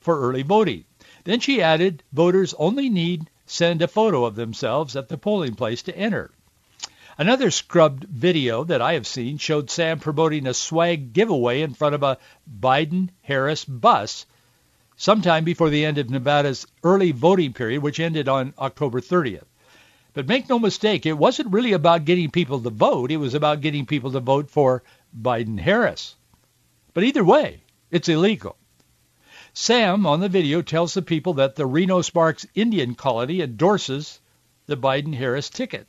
for 0.00 0.28
early 0.28 0.42
voting. 0.42 0.82
Then 1.22 1.38
she 1.38 1.62
added, 1.62 2.02
voters 2.12 2.52
only 2.58 2.88
need 2.90 3.30
send 3.46 3.82
a 3.82 3.88
photo 3.88 4.24
of 4.24 4.34
themselves 4.34 4.96
at 4.96 5.08
the 5.08 5.18
polling 5.18 5.54
place 5.54 5.82
to 5.82 5.96
enter. 5.96 6.30
Another 7.16 7.50
scrubbed 7.50 8.04
video 8.04 8.64
that 8.64 8.82
I 8.82 8.94
have 8.94 9.06
seen 9.06 9.38
showed 9.38 9.70
Sam 9.70 10.00
promoting 10.00 10.46
a 10.46 10.54
swag 10.54 11.12
giveaway 11.12 11.62
in 11.62 11.74
front 11.74 11.94
of 11.94 12.02
a 12.02 12.18
Biden-Harris 12.60 13.64
bus 13.64 14.26
sometime 14.96 15.44
before 15.44 15.70
the 15.70 15.84
end 15.84 15.98
of 15.98 16.10
Nevada's 16.10 16.66
early 16.82 17.12
voting 17.12 17.52
period, 17.52 17.82
which 17.82 18.00
ended 18.00 18.28
on 18.28 18.54
October 18.58 19.00
30th. 19.00 19.44
But 20.12 20.28
make 20.28 20.48
no 20.48 20.58
mistake, 20.58 21.06
it 21.06 21.12
wasn't 21.12 21.52
really 21.52 21.72
about 21.72 22.04
getting 22.04 22.30
people 22.30 22.60
to 22.60 22.70
vote. 22.70 23.10
It 23.10 23.16
was 23.16 23.34
about 23.34 23.60
getting 23.60 23.86
people 23.86 24.12
to 24.12 24.20
vote 24.20 24.50
for 24.50 24.82
Biden-Harris. 25.20 26.14
But 26.94 27.04
either 27.04 27.24
way, 27.24 27.60
it's 27.90 28.08
illegal. 28.08 28.56
Sam 29.56 30.04
on 30.04 30.18
the 30.18 30.28
video 30.28 30.62
tells 30.62 30.94
the 30.94 31.00
people 31.00 31.34
that 31.34 31.54
the 31.54 31.64
Reno 31.64 32.02
Sparks 32.02 32.44
Indian 32.56 32.96
Colony 32.96 33.40
endorses 33.40 34.18
the 34.66 34.76
Biden-Harris 34.76 35.48
ticket. 35.48 35.86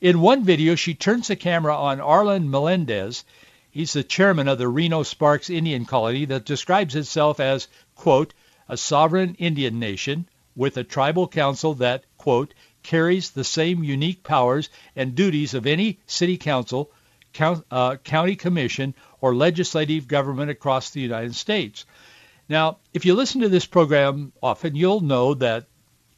In 0.00 0.20
one 0.20 0.42
video, 0.42 0.74
she 0.74 0.94
turns 0.94 1.28
the 1.28 1.36
camera 1.36 1.76
on 1.76 2.00
Arlen 2.00 2.50
Melendez. 2.50 3.24
He's 3.70 3.92
the 3.92 4.02
chairman 4.02 4.48
of 4.48 4.58
the 4.58 4.66
Reno 4.66 5.04
Sparks 5.04 5.48
Indian 5.48 5.84
Colony 5.84 6.24
that 6.24 6.44
describes 6.44 6.96
itself 6.96 7.38
as, 7.38 7.68
quote, 7.94 8.34
a 8.68 8.76
sovereign 8.76 9.36
Indian 9.36 9.78
nation 9.78 10.28
with 10.56 10.76
a 10.76 10.82
tribal 10.82 11.28
council 11.28 11.74
that, 11.74 12.02
quote, 12.16 12.52
carries 12.82 13.30
the 13.30 13.44
same 13.44 13.84
unique 13.84 14.24
powers 14.24 14.70
and 14.96 15.14
duties 15.14 15.54
of 15.54 15.68
any 15.68 16.00
city 16.06 16.36
council, 16.36 16.90
count, 17.32 17.64
uh, 17.70 17.94
county 17.94 18.34
commission, 18.34 18.92
or 19.20 19.36
legislative 19.36 20.08
government 20.08 20.50
across 20.50 20.90
the 20.90 21.00
United 21.00 21.36
States. 21.36 21.86
Now, 22.48 22.78
if 22.94 23.04
you 23.04 23.14
listen 23.14 23.42
to 23.42 23.48
this 23.48 23.66
program 23.66 24.32
often, 24.42 24.74
you'll 24.74 25.02
know 25.02 25.34
that 25.34 25.66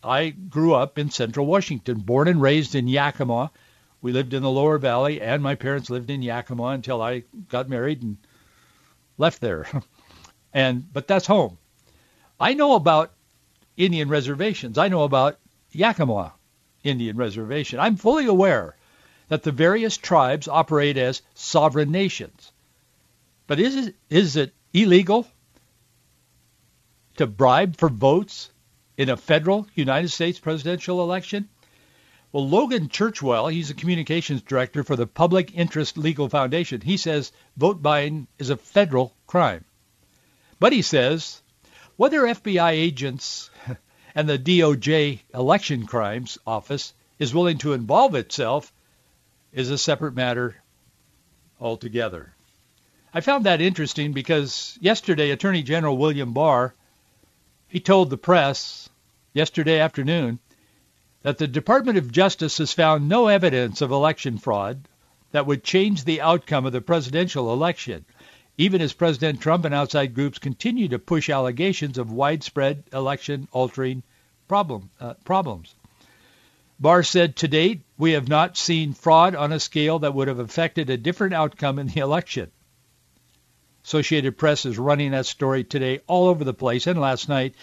I 0.02 0.30
grew 0.30 0.74
up 0.74 0.98
in 0.98 1.10
central 1.10 1.46
Washington, 1.46 1.98
born 1.98 2.28
and 2.28 2.40
raised 2.40 2.74
in 2.74 2.86
Yakima. 2.86 3.50
We 4.00 4.12
lived 4.12 4.32
in 4.32 4.42
the 4.42 4.50
lower 4.50 4.78
valley, 4.78 5.20
and 5.20 5.42
my 5.42 5.56
parents 5.56 5.90
lived 5.90 6.08
in 6.08 6.22
Yakima 6.22 6.68
until 6.68 7.02
I 7.02 7.24
got 7.48 7.68
married 7.68 8.02
and 8.02 8.16
left 9.18 9.40
there. 9.40 9.66
and 10.54 10.90
but 10.92 11.08
that's 11.08 11.26
home. 11.26 11.58
I 12.38 12.54
know 12.54 12.74
about 12.74 13.12
Indian 13.76 14.08
reservations. 14.08 14.78
I 14.78 14.88
know 14.88 15.02
about 15.02 15.38
Yakima 15.72 16.32
Indian 16.82 17.16
Reservation. 17.16 17.78
I'm 17.78 17.96
fully 17.96 18.26
aware 18.26 18.76
that 19.28 19.42
the 19.42 19.52
various 19.52 19.96
tribes 19.96 20.48
operate 20.48 20.96
as 20.96 21.22
sovereign 21.34 21.90
nations. 21.90 22.52
But 23.46 23.60
is 23.60 23.74
it, 23.76 23.96
is 24.08 24.36
it 24.36 24.54
illegal 24.72 25.26
to 27.20 27.26
bribe 27.26 27.76
for 27.76 27.90
votes 27.90 28.50
in 28.96 29.10
a 29.10 29.16
federal 29.16 29.66
United 29.74 30.08
States 30.08 30.38
presidential 30.38 31.02
election? 31.02 31.50
Well, 32.32 32.48
Logan 32.48 32.88
Churchwell, 32.88 33.52
he's 33.52 33.68
a 33.68 33.74
communications 33.74 34.40
director 34.40 34.82
for 34.82 34.96
the 34.96 35.06
Public 35.06 35.54
Interest 35.54 35.98
Legal 35.98 36.30
Foundation. 36.30 36.80
He 36.80 36.96
says 36.96 37.30
vote 37.58 37.82
buying 37.82 38.26
is 38.38 38.48
a 38.48 38.56
federal 38.56 39.14
crime. 39.26 39.66
But 40.58 40.72
he 40.72 40.80
says 40.80 41.42
whether 41.96 42.22
FBI 42.22 42.70
agents 42.70 43.50
and 44.14 44.26
the 44.26 44.38
DOJ 44.38 45.20
Election 45.34 45.86
Crimes 45.86 46.38
Office 46.46 46.94
is 47.18 47.34
willing 47.34 47.58
to 47.58 47.74
involve 47.74 48.14
itself 48.14 48.72
is 49.52 49.68
a 49.68 49.76
separate 49.76 50.14
matter 50.14 50.56
altogether. 51.60 52.32
I 53.12 53.20
found 53.20 53.44
that 53.44 53.60
interesting 53.60 54.14
because 54.14 54.78
yesterday 54.80 55.32
Attorney 55.32 55.62
General 55.62 55.98
William 55.98 56.32
Barr 56.32 56.74
he 57.70 57.80
told 57.80 58.10
the 58.10 58.18
press 58.18 58.90
yesterday 59.32 59.78
afternoon 59.78 60.40
that 61.22 61.38
the 61.38 61.46
Department 61.46 61.98
of 61.98 62.10
Justice 62.10 62.58
has 62.58 62.72
found 62.72 63.08
no 63.08 63.28
evidence 63.28 63.80
of 63.80 63.92
election 63.92 64.38
fraud 64.38 64.88
that 65.30 65.46
would 65.46 65.62
change 65.62 66.04
the 66.04 66.20
outcome 66.20 66.66
of 66.66 66.72
the 66.72 66.80
presidential 66.80 67.52
election, 67.52 68.04
even 68.58 68.80
as 68.80 68.92
President 68.92 69.40
Trump 69.40 69.64
and 69.64 69.74
outside 69.74 70.14
groups 70.14 70.38
continue 70.38 70.88
to 70.88 70.98
push 70.98 71.30
allegations 71.30 71.96
of 71.96 72.10
widespread 72.10 72.82
election-altering 72.92 74.02
problem, 74.48 74.90
uh, 75.00 75.14
problems. 75.24 75.74
Barr 76.80 77.02
said, 77.02 77.36
to 77.36 77.46
date, 77.48 77.82
we 77.98 78.12
have 78.12 78.28
not 78.28 78.56
seen 78.56 78.94
fraud 78.94 79.34
on 79.34 79.52
a 79.52 79.60
scale 79.60 80.00
that 80.00 80.14
would 80.14 80.28
have 80.28 80.40
affected 80.40 80.90
a 80.90 80.96
different 80.96 81.34
outcome 81.34 81.78
in 81.78 81.86
the 81.86 82.00
election. 82.00 82.50
Associated 83.84 84.36
Press 84.36 84.66
is 84.66 84.78
running 84.78 85.12
that 85.12 85.26
story 85.26 85.64
today 85.64 86.00
all 86.06 86.28
over 86.28 86.44
the 86.44 86.54
place. 86.54 86.86
And 86.86 87.00
last 87.00 87.28
night, 87.28 87.54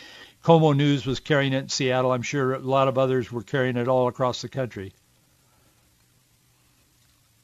KOMO 0.43 0.75
News 0.75 1.06
was 1.06 1.19
carrying 1.19 1.53
it 1.53 1.60
in 1.60 1.69
Seattle. 1.69 2.12
I'm 2.12 2.21
sure 2.21 2.53
a 2.53 2.60
lot 2.60 2.88
of 2.88 2.97
others 2.97 3.32
were 3.32 3.43
carrying 3.43 3.77
it 3.77 3.88
all 3.88 4.08
across 4.08 4.41
the 4.41 4.49
country. 4.49 4.93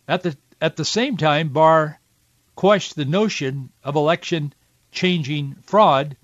At 0.07 0.23
the 0.23 0.37
at 0.61 0.75
the 0.75 0.85
same 0.85 1.17
time, 1.17 1.49
Barr 1.49 1.99
quashed 2.55 2.95
the 2.95 3.05
notion 3.05 3.69
of 3.83 3.95
election 3.95 4.53
changing 4.91 5.55
fraud. 5.63 6.15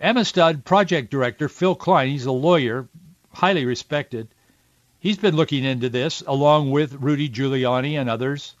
Amistad 0.00 0.64
project 0.64 1.10
director 1.10 1.48
Phil 1.48 1.74
Kline, 1.74 2.08
he's 2.08 2.26
a 2.26 2.32
lawyer, 2.32 2.88
highly 3.32 3.64
respected. 3.64 4.28
He's 5.00 5.18
been 5.18 5.36
looking 5.36 5.64
into 5.64 5.88
this 5.88 6.22
along 6.26 6.70
with 6.70 6.94
Rudy 6.94 7.28
Giuliani 7.28 7.98
and 7.98 8.08
others. 8.08 8.54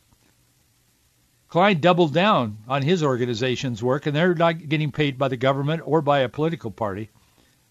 Kline 1.48 1.80
doubled 1.80 2.12
down 2.12 2.58
on 2.68 2.82
his 2.82 3.02
organization's 3.02 3.82
work, 3.82 4.04
and 4.06 4.14
they're 4.14 4.34
not 4.34 4.68
getting 4.68 4.92
paid 4.92 5.16
by 5.16 5.28
the 5.28 5.36
government 5.36 5.82
or 5.84 6.02
by 6.02 6.20
a 6.20 6.28
political 6.28 6.70
party. 6.70 7.08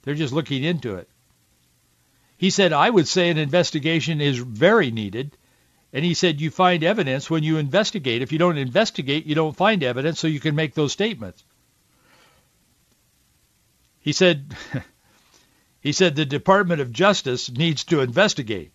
They're 0.02 0.16
just 0.16 0.34
looking 0.34 0.64
into 0.64 0.96
it. 0.96 1.08
He 2.38 2.50
said, 2.50 2.74
I 2.74 2.90
would 2.90 3.08
say 3.08 3.30
an 3.30 3.38
investigation 3.38 4.22
is 4.22 4.38
very 4.38 4.90
needed. 4.90 5.38
And 5.94 6.04
he 6.04 6.14
said, 6.14 6.42
you 6.42 6.52
find 6.52 6.84
evidence 6.84 7.30
when 7.30 7.44
you 7.44 7.58
investigate. 7.58 8.22
If 8.22 8.32
you 8.32 8.40
don't 8.40 8.58
investigate, 8.58 9.26
you 9.26 9.36
don't 9.36 9.56
find 9.56 9.84
evidence, 9.84 10.20
so 10.20 10.28
you 10.28 10.40
can 10.40 10.56
make 10.56 10.74
those 10.74 10.92
statements. 10.92 11.44
He 14.00 14.12
said, 14.12 14.56
he 15.82 15.92
said 15.92 16.16
the 16.16 16.26
Department 16.26 16.82
of 16.82 16.92
Justice 16.92 17.52
needs 17.52 17.84
to 17.86 18.02
investigate. 18.02 18.72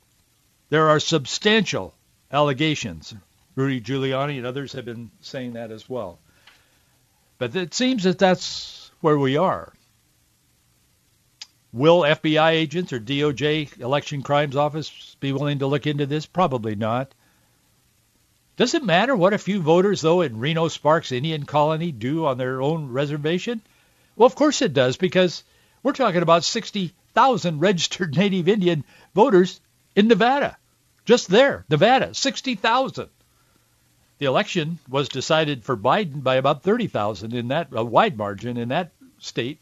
There 0.69 0.89
are 0.89 1.01
substantial 1.01 1.95
allegations. 2.31 3.15
Rudy 3.55 3.81
Giuliani 3.81 4.39
and 4.39 4.47
others 4.47 4.73
have 4.73 4.85
been 4.85 5.11
saying 5.21 5.55
that 5.55 5.71
as 5.71 5.89
well. 5.89 6.19
But 7.39 7.55
it 7.55 7.75
seems 7.75 8.05
that 8.05 8.19
that's 8.19 8.91
where 9.01 9.19
we 9.19 9.37
are. 9.37 9.73
Will 11.73 12.01
FBI 12.01 12.51
agents 12.53 12.93
or 12.93 13.01
DOJ 13.01 13.81
Election 13.81 14.23
Crimes 14.23 14.57
Office 14.57 15.17
be 15.21 15.33
willing 15.33 15.61
to 15.61 15.67
look 15.67 15.87
into 15.87 16.07
this? 16.07 16.27
Probably 16.27 16.75
not. 16.75 17.15
Does 18.57 18.75
it 18.75 18.85
matter 18.85 19.17
what 19.17 19.33
a 19.33 19.39
few 19.39 19.61
voters, 19.61 20.03
though, 20.03 20.21
in 20.21 20.39
Reno 20.39 20.69
Sparks 20.69 21.13
Indian 21.13 21.45
Colony 21.45 21.91
do 21.91 22.27
on 22.27 22.37
their 22.37 22.61
own 22.61 22.93
reservation? 22.93 23.63
Well, 24.15 24.27
of 24.27 24.35
course 24.35 24.61
it 24.61 24.75
does, 24.75 24.99
because 24.99 25.43
we're 25.83 25.93
talking 25.93 26.23
about 26.23 26.45
60,000 26.45 27.59
registered 27.61 28.17
Native 28.17 28.49
Indian 28.49 28.85
voters 29.15 29.61
in 29.97 30.09
Nevada. 30.09 30.59
Just 31.07 31.29
there, 31.29 31.65
Nevada, 31.71 32.15
60,000. 32.15 33.09
The 34.23 34.29
election 34.29 34.79
was 34.89 35.09
decided 35.09 35.65
for 35.65 35.77
Biden 35.77 36.23
by 36.23 36.37
about 36.37 36.63
30,000 36.63 37.35
in 37.35 37.49
that, 37.49 37.71
a 37.73 37.83
wide 37.83 38.17
margin 38.17 38.57
in 38.57 38.69
that 38.69 38.93
state, 39.19 39.59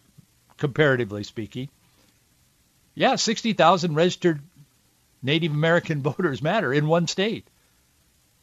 comparatively 0.58 1.24
speaking. 1.24 1.70
Yeah, 2.94 3.16
60,000 3.16 3.94
registered 3.94 4.42
Native 5.22 5.52
American 5.52 6.02
voters 6.10 6.42
matter 6.42 6.74
in 6.74 6.88
one 6.88 7.06
state. 7.06 7.48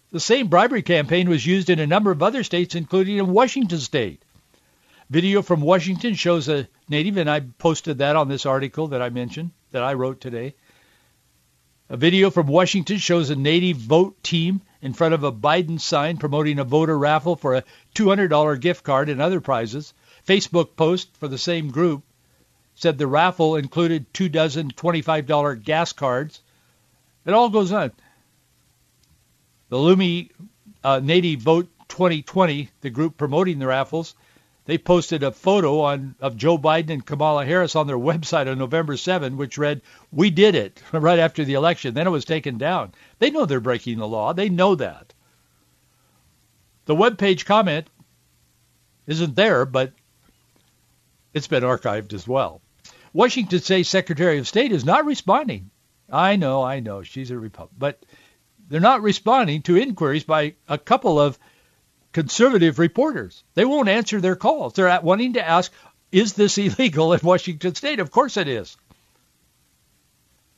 The 0.09 0.19
same 0.19 0.47
bribery 0.47 0.81
campaign 0.81 1.29
was 1.29 1.45
used 1.45 1.69
in 1.69 1.77
a 1.77 1.85
number 1.85 2.09
of 2.09 2.23
other 2.23 2.43
states, 2.43 2.73
including 2.73 3.17
in 3.17 3.27
Washington 3.27 3.77
state. 3.77 4.23
Video 5.11 5.43
from 5.43 5.61
Washington 5.61 6.15
shows 6.15 6.49
a 6.49 6.67
native, 6.89 7.17
and 7.17 7.29
I 7.29 7.41
posted 7.41 7.99
that 7.99 8.15
on 8.15 8.27
this 8.27 8.47
article 8.47 8.87
that 8.87 9.03
I 9.03 9.09
mentioned, 9.09 9.51
that 9.69 9.83
I 9.83 9.93
wrote 9.93 10.19
today. 10.19 10.55
A 11.91 11.95
video 11.95 12.31
from 12.31 12.47
Washington 12.47 12.97
shows 12.97 13.29
a 13.29 13.35
native 13.35 13.77
vote 13.77 14.23
team 14.23 14.61
in 14.81 14.93
front 14.93 15.13
of 15.13 15.23
a 15.23 15.31
Biden 15.31 15.79
sign 15.79 16.17
promoting 16.17 16.59
a 16.59 16.63
voter 16.63 16.97
raffle 16.97 17.35
for 17.35 17.55
a 17.55 17.63
$200 17.95 18.59
gift 18.59 18.83
card 18.83 19.09
and 19.09 19.21
other 19.21 19.41
prizes. 19.41 19.93
Facebook 20.27 20.75
post 20.75 21.09
for 21.17 21.27
the 21.27 21.37
same 21.37 21.69
group 21.69 22.03
said 22.75 22.97
the 22.97 23.07
raffle 23.07 23.55
included 23.55 24.13
two 24.13 24.29
dozen 24.29 24.71
$25 24.71 25.63
gas 25.63 25.93
cards. 25.93 26.41
It 27.25 27.33
all 27.33 27.49
goes 27.49 27.71
on. 27.71 27.91
The 29.69 29.77
Lummi 29.77 30.29
uh, 30.83 31.01
Native 31.03 31.41
Vote 31.41 31.69
2020, 31.89 32.69
the 32.81 32.89
group 32.89 33.17
promoting 33.17 33.59
the 33.59 33.67
raffles, 33.67 34.15
they 34.67 34.77
posted 34.77 35.23
a 35.23 35.31
photo 35.31 35.79
on 35.79 36.15
of 36.19 36.35
Joe 36.35 36.57
Biden 36.57 36.89
and 36.89 37.05
Kamala 37.05 37.45
Harris 37.45 37.75
on 37.75 37.87
their 37.87 37.97
website 37.97 38.51
on 38.51 38.59
November 38.59 38.97
7, 38.97 39.37
which 39.37 39.57
read, 39.57 39.81
"We 40.11 40.29
did 40.29 40.55
it" 40.55 40.83
right 40.91 41.19
after 41.19 41.43
the 41.43 41.53
election. 41.53 41.93
Then 41.93 42.05
it 42.05 42.11
was 42.11 42.25
taken 42.25 42.57
down. 42.57 42.93
They 43.17 43.31
know 43.31 43.45
they're 43.45 43.61
breaking 43.61 43.97
the 43.97 44.07
law. 44.07 44.33
They 44.33 44.49
know 44.49 44.75
that. 44.75 45.13
The 46.85 46.95
web 46.95 47.17
page 47.17 47.45
comment 47.45 47.87
isn't 49.07 49.35
there, 49.35 49.65
but 49.65 49.93
it's 51.33 51.47
been 51.47 51.63
archived 51.63 52.13
as 52.13 52.27
well. 52.27 52.61
Washington 53.13 53.61
State 53.61 53.87
Secretary 53.87 54.37
of 54.37 54.47
State 54.49 54.73
is 54.73 54.83
not 54.85 55.05
responding. 55.05 55.71
I 56.11 56.35
know, 56.35 56.61
I 56.61 56.81
know, 56.81 57.03
she's 57.03 57.31
a 57.31 57.39
Republican, 57.39 57.77
but 57.79 58.05
they're 58.67 58.81
not 58.81 59.01
responding 59.01 59.61
to 59.63 59.77
inquiries 59.77 60.25
by 60.25 60.55
a 60.67 60.77
couple 60.77 61.19
of 61.19 61.39
conservative 62.17 62.79
reporters. 62.79 63.43
They 63.53 63.63
won't 63.63 63.89
answer 63.89 64.19
their 64.19 64.35
calls. 64.35 64.73
They're 64.73 64.87
at 64.87 65.03
wanting 65.03 65.33
to 65.33 65.47
ask, 65.47 65.71
is 66.11 66.33
this 66.33 66.57
illegal 66.57 67.13
in 67.13 67.19
Washington 67.21 67.75
State? 67.75 67.99
Of 67.99 68.09
course 68.09 68.37
it 68.37 68.47
is. 68.47 68.75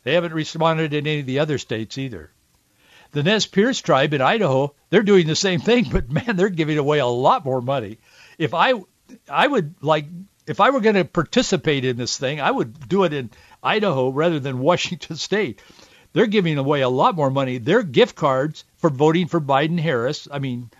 They 0.04 0.13
haven't 0.13 0.34
responded 0.34 0.93
in 0.93 1.06
any 1.06 1.19
of 1.19 1.26
the 1.26 1.39
other 1.39 1.58
states 1.58 1.98
either. 1.98 2.32
The 3.12 3.24
Nez 3.24 3.45
Perce 3.45 3.82
tribe 3.82 4.13
in 4.13 4.22
Idaho, 4.22 4.74
they're 4.89 5.04
doing 5.04 5.28
the 5.28 5.36
same 5.36 5.60
thing, 5.60 5.89
but 5.91 6.10
man, 6.17 6.38
they're 6.38 6.48
giving 6.48 6.78
away 6.78 7.00
a 7.00 7.08
lot 7.08 7.43
more 7.43 7.60
money. 7.60 7.98
If 8.38 8.54
I, 8.54 8.76
I 9.28 9.45
would 9.45 9.76
like 9.82 10.06
if 10.48 10.62
I 10.62 10.69
were 10.69 10.80
going 10.80 10.95
to 10.95 11.04
participate 11.04 11.84
in 11.84 11.98
this 11.98 12.17
thing, 12.17 12.39
I 12.39 12.52
would 12.52 12.88
do 12.88 13.04
it 13.04 13.12
in 13.12 13.32
Idaho 13.62 14.12
rather 14.12 14.39
than 14.39 14.60
Washington 14.69 15.17
State. 15.17 15.62
They're 16.13 16.26
giving 16.26 16.58
away 16.58 16.80
a 16.80 16.89
lot 16.89 17.17
more 17.17 17.30
money. 17.30 17.58
Their 17.58 17.84
gift 17.84 18.15
cards 18.15 18.63
for 18.78 18.89
voting 18.89 19.28
for 19.28 19.41
Biden 19.41 19.78
Harris, 19.78 20.30
I 20.32 20.39
mean, 20.39 20.72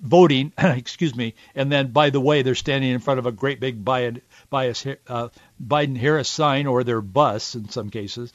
voting, 0.00 0.52
excuse 0.58 1.14
me, 1.14 1.34
and 1.54 1.70
then, 1.70 1.88
by 1.88 2.10
the 2.10 2.20
way, 2.20 2.42
they're 2.42 2.54
standing 2.54 2.90
in 2.90 3.00
front 3.00 3.18
of 3.18 3.26
a 3.26 3.32
great 3.32 3.60
big 3.60 3.88
uh, 3.88 4.12
Biden 4.52 5.96
Harris 5.96 6.28
sign 6.28 6.66
or 6.66 6.84
their 6.84 7.00
bus 7.00 7.54
in 7.54 7.68
some 7.68 7.90
cases. 7.90 8.32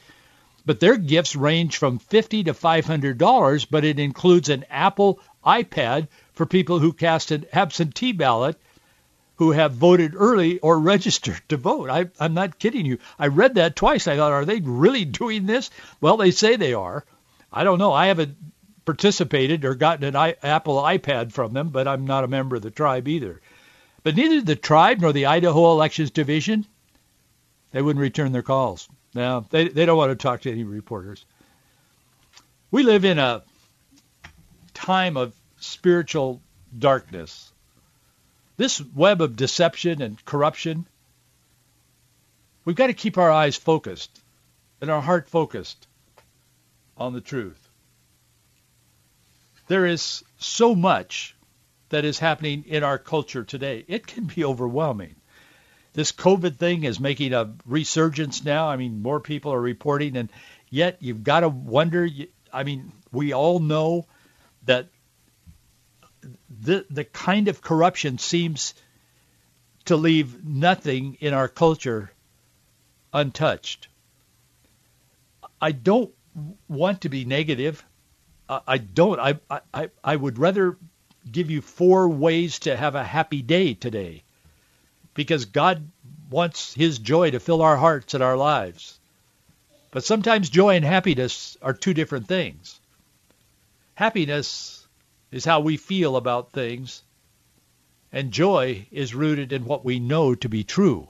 But 0.65 0.79
their 0.79 0.97
gifts 0.97 1.35
range 1.35 1.77
from 1.77 1.99
fifty 1.99 2.43
to 2.43 2.53
five 2.53 2.85
hundred 2.85 3.17
dollars, 3.17 3.65
but 3.65 3.83
it 3.83 3.99
includes 3.99 4.49
an 4.49 4.65
Apple 4.69 5.19
iPad 5.45 6.07
for 6.33 6.45
people 6.45 6.79
who 6.79 6.93
cast 6.93 7.31
an 7.31 7.45
absentee 7.53 8.11
ballot 8.11 8.59
who 9.37 9.51
have 9.51 9.71
voted 9.71 10.13
early 10.15 10.59
or 10.59 10.77
registered 10.77 11.41
to 11.47 11.55
vote. 11.55 11.89
I, 11.89 12.07
I'm 12.19 12.33
not 12.33 12.59
kidding 12.59 12.85
you. 12.85 12.99
I 13.17 13.27
read 13.27 13.55
that 13.55 13.75
twice. 13.75 14.05
I 14.05 14.17
thought, 14.17 14.33
are 14.33 14.43
they 14.43 14.59
really 14.59 15.05
doing 15.05 15.45
this? 15.45 15.69
Well, 16.01 16.17
they 16.17 16.31
say 16.31 16.57
they 16.57 16.73
are. 16.73 17.05
I 17.51 17.63
don't 17.63 17.79
know. 17.79 17.93
I 17.93 18.07
haven't 18.07 18.35
participated 18.89 19.65
or 19.65 19.75
gotten 19.75 20.03
an 20.03 20.15
I, 20.15 20.35
Apple 20.41 20.77
iPad 20.77 21.31
from 21.31 21.53
them, 21.53 21.69
but 21.69 21.87
I'm 21.87 22.07
not 22.07 22.23
a 22.23 22.27
member 22.27 22.55
of 22.55 22.63
the 22.63 22.71
tribe 22.71 23.07
either. 23.07 23.39
But 24.01 24.15
neither 24.15 24.41
the 24.41 24.55
tribe 24.55 24.99
nor 24.99 25.13
the 25.13 25.27
Idaho 25.27 25.71
Elections 25.71 26.09
Division, 26.09 26.65
they 27.69 27.83
wouldn't 27.83 28.01
return 28.01 28.31
their 28.31 28.41
calls. 28.41 28.89
Now, 29.13 29.45
they, 29.51 29.67
they 29.67 29.85
don't 29.85 29.95
want 29.95 30.09
to 30.09 30.15
talk 30.15 30.41
to 30.41 30.51
any 30.51 30.63
reporters. 30.63 31.23
We 32.71 32.81
live 32.81 33.05
in 33.05 33.19
a 33.19 33.43
time 34.73 35.17
of 35.17 35.35
spiritual 35.59 36.41
darkness. 36.75 37.51
This 38.57 38.81
web 38.81 39.21
of 39.21 39.35
deception 39.35 40.01
and 40.01 40.25
corruption, 40.25 40.87
we've 42.65 42.75
got 42.75 42.87
to 42.87 42.93
keep 42.93 43.19
our 43.19 43.29
eyes 43.29 43.55
focused 43.55 44.19
and 44.81 44.89
our 44.89 45.01
heart 45.01 45.29
focused 45.29 45.85
on 46.97 47.13
the 47.13 47.21
truth. 47.21 47.68
There 49.69 49.85
is 49.85 50.23
so 50.39 50.73
much 50.73 51.35
that 51.89 52.03
is 52.03 52.17
happening 52.17 52.65
in 52.67 52.83
our 52.83 52.97
culture 52.97 53.43
today. 53.43 53.85
It 53.87 54.07
can 54.07 54.25
be 54.25 54.43
overwhelming. 54.43 55.15
This 55.93 56.11
COVID 56.11 56.57
thing 56.57 56.85
is 56.85 56.99
making 56.99 57.33
a 57.33 57.53
resurgence 57.67 58.43
now. 58.43 58.67
I 58.67 58.77
mean, 58.77 59.03
more 59.03 59.19
people 59.19 59.53
are 59.53 59.61
reporting, 59.61 60.17
and 60.17 60.31
yet 60.71 60.97
you've 61.01 61.23
got 61.23 61.41
to 61.41 61.49
wonder. 61.49 62.09
I 62.51 62.63
mean, 62.63 62.91
we 63.11 63.33
all 63.33 63.59
know 63.59 64.07
that 64.65 64.87
the 66.49 66.83
the 66.89 67.03
kind 67.03 67.47
of 67.47 67.61
corruption 67.61 68.17
seems 68.17 68.73
to 69.85 69.95
leave 69.95 70.43
nothing 70.43 71.17
in 71.19 71.35
our 71.35 71.47
culture 71.47 72.11
untouched. 73.13 73.87
I 75.61 75.73
don't 75.73 76.11
want 76.67 77.01
to 77.01 77.09
be 77.09 77.23
negative. 77.23 77.85
I 78.49 78.79
don't. 78.79 79.19
I, 79.19 79.39
I, 79.73 79.89
I 80.03 80.15
would 80.15 80.39
rather 80.39 80.75
give 81.31 81.51
you 81.51 81.61
four 81.61 82.09
ways 82.09 82.59
to 82.59 82.75
have 82.75 82.95
a 82.95 83.03
happy 83.03 83.41
day 83.43 83.75
today 83.75 84.23
because 85.13 85.45
God 85.45 85.87
wants 86.31 86.73
his 86.73 86.97
joy 86.97 87.31
to 87.31 87.39
fill 87.39 87.61
our 87.61 87.77
hearts 87.77 88.13
and 88.15 88.23
our 88.23 88.37
lives. 88.37 88.97
But 89.91 90.03
sometimes 90.03 90.49
joy 90.49 90.75
and 90.75 90.85
happiness 90.85 91.57
are 91.61 91.73
two 91.73 91.93
different 91.93 92.27
things. 92.27 92.79
Happiness 93.95 94.87
is 95.31 95.45
how 95.45 95.59
we 95.59 95.77
feel 95.77 96.15
about 96.15 96.51
things, 96.51 97.03
and 98.11 98.31
joy 98.31 98.87
is 98.91 99.13
rooted 99.13 99.51
in 99.51 99.65
what 99.65 99.85
we 99.85 99.99
know 99.99 100.33
to 100.35 100.49
be 100.49 100.63
true. 100.63 101.07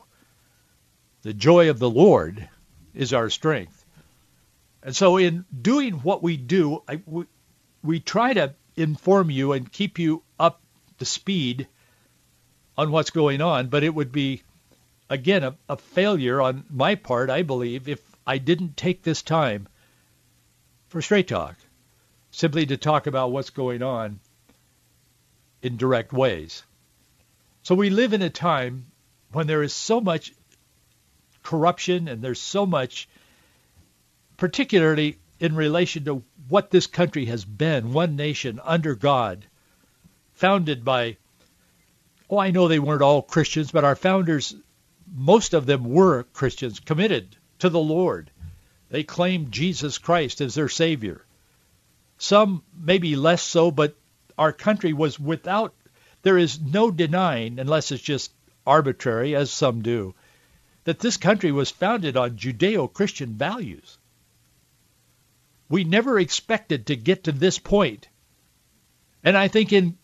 The 1.21 1.33
joy 1.33 1.69
of 1.69 1.79
the 1.79 1.89
Lord 1.89 2.49
is 2.93 3.13
our 3.13 3.29
strength. 3.29 3.78
And 4.89 4.95
so 4.95 5.17
in 5.17 5.45
doing 5.61 5.93
what 5.97 6.23
we 6.23 6.35
do, 6.35 6.81
I, 6.87 6.99
we, 7.05 7.25
we 7.83 7.99
try 7.99 8.33
to 8.33 8.55
inform 8.75 9.29
you 9.29 9.51
and 9.51 9.71
keep 9.71 9.99
you 9.99 10.23
up 10.39 10.63
to 10.97 11.05
speed 11.05 11.67
on 12.75 12.89
what's 12.91 13.11
going 13.11 13.39
on, 13.39 13.67
but 13.67 13.83
it 13.83 13.93
would 13.93 14.11
be, 14.11 14.41
again, 15.07 15.43
a, 15.43 15.55
a 15.69 15.77
failure 15.77 16.41
on 16.41 16.65
my 16.71 16.95
part, 16.95 17.29
I 17.29 17.43
believe, 17.43 17.87
if 17.87 18.01
I 18.25 18.39
didn't 18.39 18.77
take 18.77 19.03
this 19.03 19.21
time 19.21 19.67
for 20.87 21.03
Straight 21.03 21.27
Talk 21.27 21.55
simply 22.31 22.65
to 22.65 22.75
talk 22.75 23.05
about 23.05 23.31
what's 23.31 23.51
going 23.51 23.83
on 23.83 24.19
in 25.61 25.77
direct 25.77 26.13
ways. 26.13 26.63
So 27.61 27.75
we 27.75 27.91
live 27.91 28.13
in 28.13 28.23
a 28.23 28.31
time 28.31 28.87
when 29.33 29.45
there 29.45 29.61
is 29.61 29.71
so 29.71 30.01
much 30.01 30.33
corruption 31.43 32.07
and 32.07 32.23
there's 32.23 32.41
so 32.41 32.65
much, 32.65 33.07
particularly 34.39 35.17
in 35.39 35.53
relation 35.53 36.05
to 36.05 36.23
what 36.47 36.71
this 36.71 36.87
country 36.87 37.25
has 37.25 37.43
been, 37.45 37.93
one 37.93 38.15
nation 38.15 38.59
under 38.63 38.95
God, 38.95 39.45
founded 40.33 40.83
by, 40.85 41.17
oh, 42.29 42.37
I 42.37 42.51
know 42.51 42.67
they 42.67 42.79
weren't 42.79 43.01
all 43.01 43.21
Christians, 43.21 43.71
but 43.71 43.83
our 43.83 43.97
founders, 43.97 44.55
most 45.13 45.53
of 45.53 45.65
them 45.65 45.83
were 45.83 46.23
Christians, 46.23 46.79
committed 46.79 47.35
to 47.59 47.69
the 47.69 47.79
Lord. 47.79 48.31
They 48.89 49.03
claimed 49.03 49.51
Jesus 49.51 49.97
Christ 49.97 50.39
as 50.39 50.55
their 50.55 50.69
Savior. 50.69 51.25
Some 52.17 52.63
maybe 52.81 53.15
less 53.17 53.43
so, 53.43 53.71
but 53.71 53.95
our 54.37 54.53
country 54.53 54.93
was 54.93 55.19
without, 55.19 55.73
there 56.21 56.37
is 56.37 56.59
no 56.61 56.91
denying, 56.91 57.59
unless 57.59 57.91
it's 57.91 58.01
just 58.01 58.31
arbitrary, 58.65 59.35
as 59.35 59.51
some 59.51 59.81
do, 59.81 60.15
that 60.85 60.99
this 60.99 61.17
country 61.17 61.51
was 61.51 61.69
founded 61.69 62.15
on 62.15 62.37
Judeo-Christian 62.37 63.33
values. 63.33 63.97
We 65.69 65.83
never 65.83 66.19
expected 66.19 66.87
to 66.87 66.95
get 66.95 67.25
to 67.25 67.31
this 67.31 67.59
point. 67.59 68.07
And 69.23 69.37
I 69.37 69.47
think 69.47 69.71
in, 69.71 69.97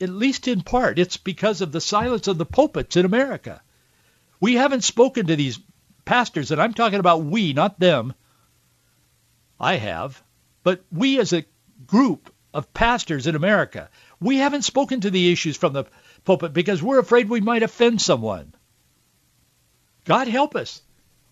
at 0.00 0.10
least 0.10 0.46
in 0.46 0.60
part, 0.60 0.98
it's 0.98 1.16
because 1.16 1.62
of 1.62 1.72
the 1.72 1.80
silence 1.80 2.28
of 2.28 2.38
the 2.38 2.46
pulpits 2.46 2.96
in 2.96 3.06
America. 3.06 3.62
We 4.40 4.54
haven't 4.54 4.84
spoken 4.84 5.26
to 5.28 5.36
these 5.36 5.58
pastors, 6.04 6.50
and 6.50 6.60
I'm 6.60 6.74
talking 6.74 7.00
about 7.00 7.24
we, 7.24 7.52
not 7.52 7.80
them. 7.80 8.12
I 9.58 9.76
have. 9.76 10.22
But 10.62 10.84
we 10.92 11.18
as 11.18 11.32
a 11.32 11.44
group 11.86 12.32
of 12.52 12.74
pastors 12.74 13.26
in 13.26 13.36
America, 13.36 13.88
we 14.20 14.36
haven't 14.36 14.62
spoken 14.62 15.00
to 15.00 15.10
the 15.10 15.32
issues 15.32 15.56
from 15.56 15.72
the 15.72 15.84
pulpit 16.24 16.52
because 16.52 16.82
we're 16.82 16.98
afraid 16.98 17.28
we 17.28 17.40
might 17.40 17.62
offend 17.62 18.00
someone. 18.00 18.54
God 20.04 20.28
help 20.28 20.56
us. 20.56 20.82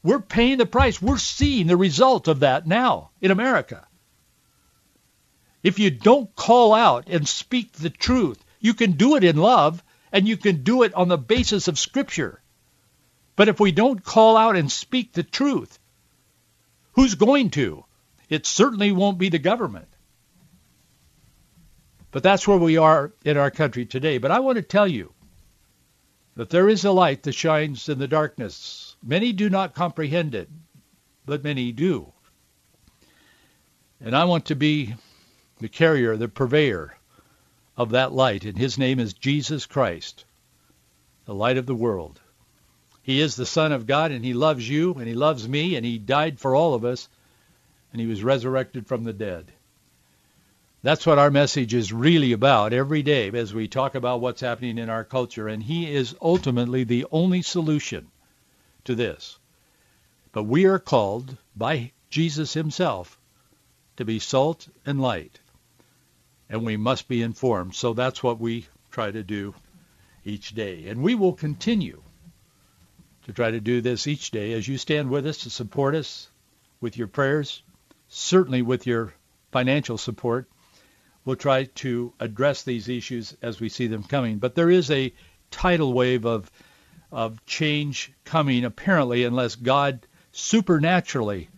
We're 0.04 0.20
paying 0.20 0.58
the 0.58 0.66
price. 0.66 1.00
We're 1.00 1.16
seeing 1.16 1.66
the 1.66 1.78
result 1.78 2.28
of 2.28 2.40
that 2.40 2.66
now 2.66 3.10
in 3.22 3.30
America. 3.30 3.88
If 5.62 5.78
you 5.78 5.90
don't 5.90 6.36
call 6.36 6.74
out 6.74 7.08
and 7.08 7.26
speak 7.26 7.72
the 7.72 7.88
truth, 7.88 8.44
you 8.60 8.74
can 8.74 8.92
do 8.92 9.16
it 9.16 9.24
in 9.24 9.36
love 9.36 9.82
and 10.12 10.28
you 10.28 10.36
can 10.36 10.62
do 10.62 10.82
it 10.82 10.92
on 10.92 11.08
the 11.08 11.16
basis 11.16 11.68
of 11.68 11.78
Scripture. 11.78 12.42
But 13.34 13.48
if 13.48 13.58
we 13.58 13.72
don't 13.72 14.04
call 14.04 14.36
out 14.36 14.56
and 14.56 14.70
speak 14.70 15.12
the 15.12 15.22
truth, 15.22 15.78
who's 16.92 17.14
going 17.14 17.50
to? 17.50 17.84
It 18.28 18.46
certainly 18.46 18.92
won't 18.92 19.18
be 19.18 19.30
the 19.30 19.38
government. 19.38 19.88
But 22.10 22.22
that's 22.22 22.46
where 22.46 22.58
we 22.58 22.76
are 22.76 23.12
in 23.24 23.38
our 23.38 23.50
country 23.50 23.86
today. 23.86 24.18
But 24.18 24.30
I 24.30 24.40
want 24.40 24.56
to 24.56 24.62
tell 24.62 24.86
you 24.86 25.14
that 26.36 26.50
there 26.50 26.68
is 26.68 26.84
a 26.84 26.92
light 26.92 27.22
that 27.22 27.32
shines 27.32 27.88
in 27.88 27.98
the 27.98 28.06
darkness. 28.06 28.93
Many 29.06 29.34
do 29.34 29.50
not 29.50 29.74
comprehend 29.74 30.34
it, 30.34 30.48
but 31.26 31.44
many 31.44 31.72
do. 31.72 32.10
And 34.00 34.16
I 34.16 34.24
want 34.24 34.46
to 34.46 34.56
be 34.56 34.94
the 35.58 35.68
carrier, 35.68 36.16
the 36.16 36.26
purveyor 36.26 36.96
of 37.76 37.90
that 37.90 38.12
light, 38.12 38.46
and 38.46 38.56
his 38.56 38.78
name 38.78 38.98
is 38.98 39.12
Jesus 39.12 39.66
Christ, 39.66 40.24
the 41.26 41.34
light 41.34 41.58
of 41.58 41.66
the 41.66 41.74
world. 41.74 42.18
He 43.02 43.20
is 43.20 43.36
the 43.36 43.44
Son 43.44 43.72
of 43.72 43.86
God, 43.86 44.10
and 44.10 44.24
he 44.24 44.32
loves 44.32 44.66
you, 44.66 44.94
and 44.94 45.06
he 45.06 45.14
loves 45.14 45.46
me, 45.46 45.76
and 45.76 45.84
he 45.84 45.98
died 45.98 46.40
for 46.40 46.54
all 46.54 46.72
of 46.72 46.86
us, 46.86 47.06
and 47.92 48.00
he 48.00 48.06
was 48.06 48.24
resurrected 48.24 48.86
from 48.86 49.04
the 49.04 49.12
dead. 49.12 49.52
That's 50.82 51.06
what 51.06 51.18
our 51.18 51.30
message 51.30 51.74
is 51.74 51.92
really 51.92 52.32
about 52.32 52.72
every 52.72 53.02
day 53.02 53.28
as 53.28 53.52
we 53.52 53.68
talk 53.68 53.94
about 53.94 54.22
what's 54.22 54.40
happening 54.40 54.78
in 54.78 54.88
our 54.88 55.04
culture. 55.04 55.46
And 55.46 55.62
he 55.62 55.92
is 55.92 56.14
ultimately 56.22 56.84
the 56.84 57.04
only 57.10 57.42
solution 57.42 58.10
to 58.84 58.94
this. 58.94 59.38
But 60.32 60.44
we 60.44 60.64
are 60.66 60.78
called 60.78 61.36
by 61.56 61.92
Jesus 62.10 62.52
himself 62.54 63.18
to 63.96 64.04
be 64.04 64.18
salt 64.18 64.68
and 64.84 65.00
light. 65.00 65.40
And 66.48 66.64
we 66.64 66.76
must 66.76 67.08
be 67.08 67.22
informed. 67.22 67.74
So 67.74 67.94
that's 67.94 68.22
what 68.22 68.40
we 68.40 68.66
try 68.90 69.10
to 69.10 69.22
do 69.22 69.54
each 70.24 70.54
day. 70.54 70.88
And 70.88 71.02
we 71.02 71.14
will 71.14 71.32
continue 71.32 72.02
to 73.24 73.32
try 73.32 73.50
to 73.50 73.60
do 73.60 73.80
this 73.80 74.06
each 74.06 74.30
day 74.30 74.52
as 74.52 74.68
you 74.68 74.78
stand 74.78 75.10
with 75.10 75.26
us 75.26 75.38
to 75.38 75.50
support 75.50 75.94
us 75.94 76.28
with 76.80 76.96
your 76.96 77.08
prayers, 77.08 77.62
certainly 78.08 78.62
with 78.62 78.86
your 78.86 79.14
financial 79.50 79.96
support 79.96 80.48
we'll 81.24 81.36
try 81.36 81.64
to 81.64 82.12
address 82.20 82.62
these 82.62 82.88
issues 82.88 83.36
as 83.42 83.60
we 83.60 83.68
see 83.68 83.86
them 83.86 84.02
coming. 84.02 84.38
But 84.38 84.54
there 84.54 84.70
is 84.70 84.90
a 84.90 85.12
tidal 85.50 85.92
wave 85.92 86.24
of 86.26 86.50
of 87.14 87.44
change 87.46 88.12
coming 88.24 88.64
apparently 88.64 89.24
unless 89.24 89.54
God 89.54 90.06
supernaturally 90.32 91.48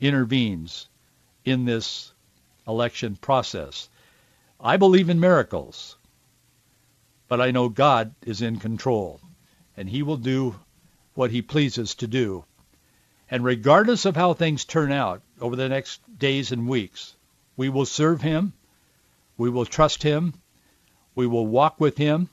intervenes 0.00 0.88
in 1.44 1.64
this 1.64 2.12
election 2.68 3.16
process. 3.16 3.88
I 4.60 4.76
believe 4.76 5.10
in 5.10 5.18
miracles, 5.18 5.96
but 7.28 7.40
I 7.40 7.50
know 7.50 7.68
God 7.68 8.14
is 8.22 8.42
in 8.42 8.58
control 8.58 9.20
and 9.76 9.88
he 9.88 10.02
will 10.02 10.16
do 10.16 10.54
what 11.14 11.30
he 11.30 11.42
pleases 11.42 11.94
to 11.96 12.06
do. 12.06 12.44
And 13.30 13.42
regardless 13.42 14.04
of 14.04 14.14
how 14.14 14.34
things 14.34 14.64
turn 14.64 14.92
out 14.92 15.22
over 15.40 15.56
the 15.56 15.68
next 15.68 16.00
days 16.18 16.52
and 16.52 16.68
weeks, 16.68 17.14
we 17.56 17.68
will 17.68 17.86
serve 17.86 18.22
him 18.22 18.52
we 19.38 19.50
will 19.50 19.66
trust 19.66 20.02
him. 20.02 20.34
We 21.14 21.26
will 21.26 21.46
walk 21.46 21.78
with 21.78 21.98
him. 21.98 22.30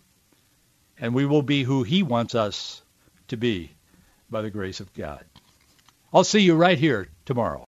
And 1.03 1.13
we 1.13 1.25
will 1.25 1.41
be 1.41 1.63
who 1.63 1.83
he 1.83 2.01
wants 2.01 2.33
us 2.33 2.81
to 3.27 3.35
be 3.35 3.71
by 4.29 4.41
the 4.41 4.49
grace 4.49 4.79
of 4.79 4.93
God. 4.93 5.25
I'll 6.13 6.23
see 6.23 6.39
you 6.39 6.55
right 6.55 6.79
here 6.79 7.09
tomorrow. 7.25 7.65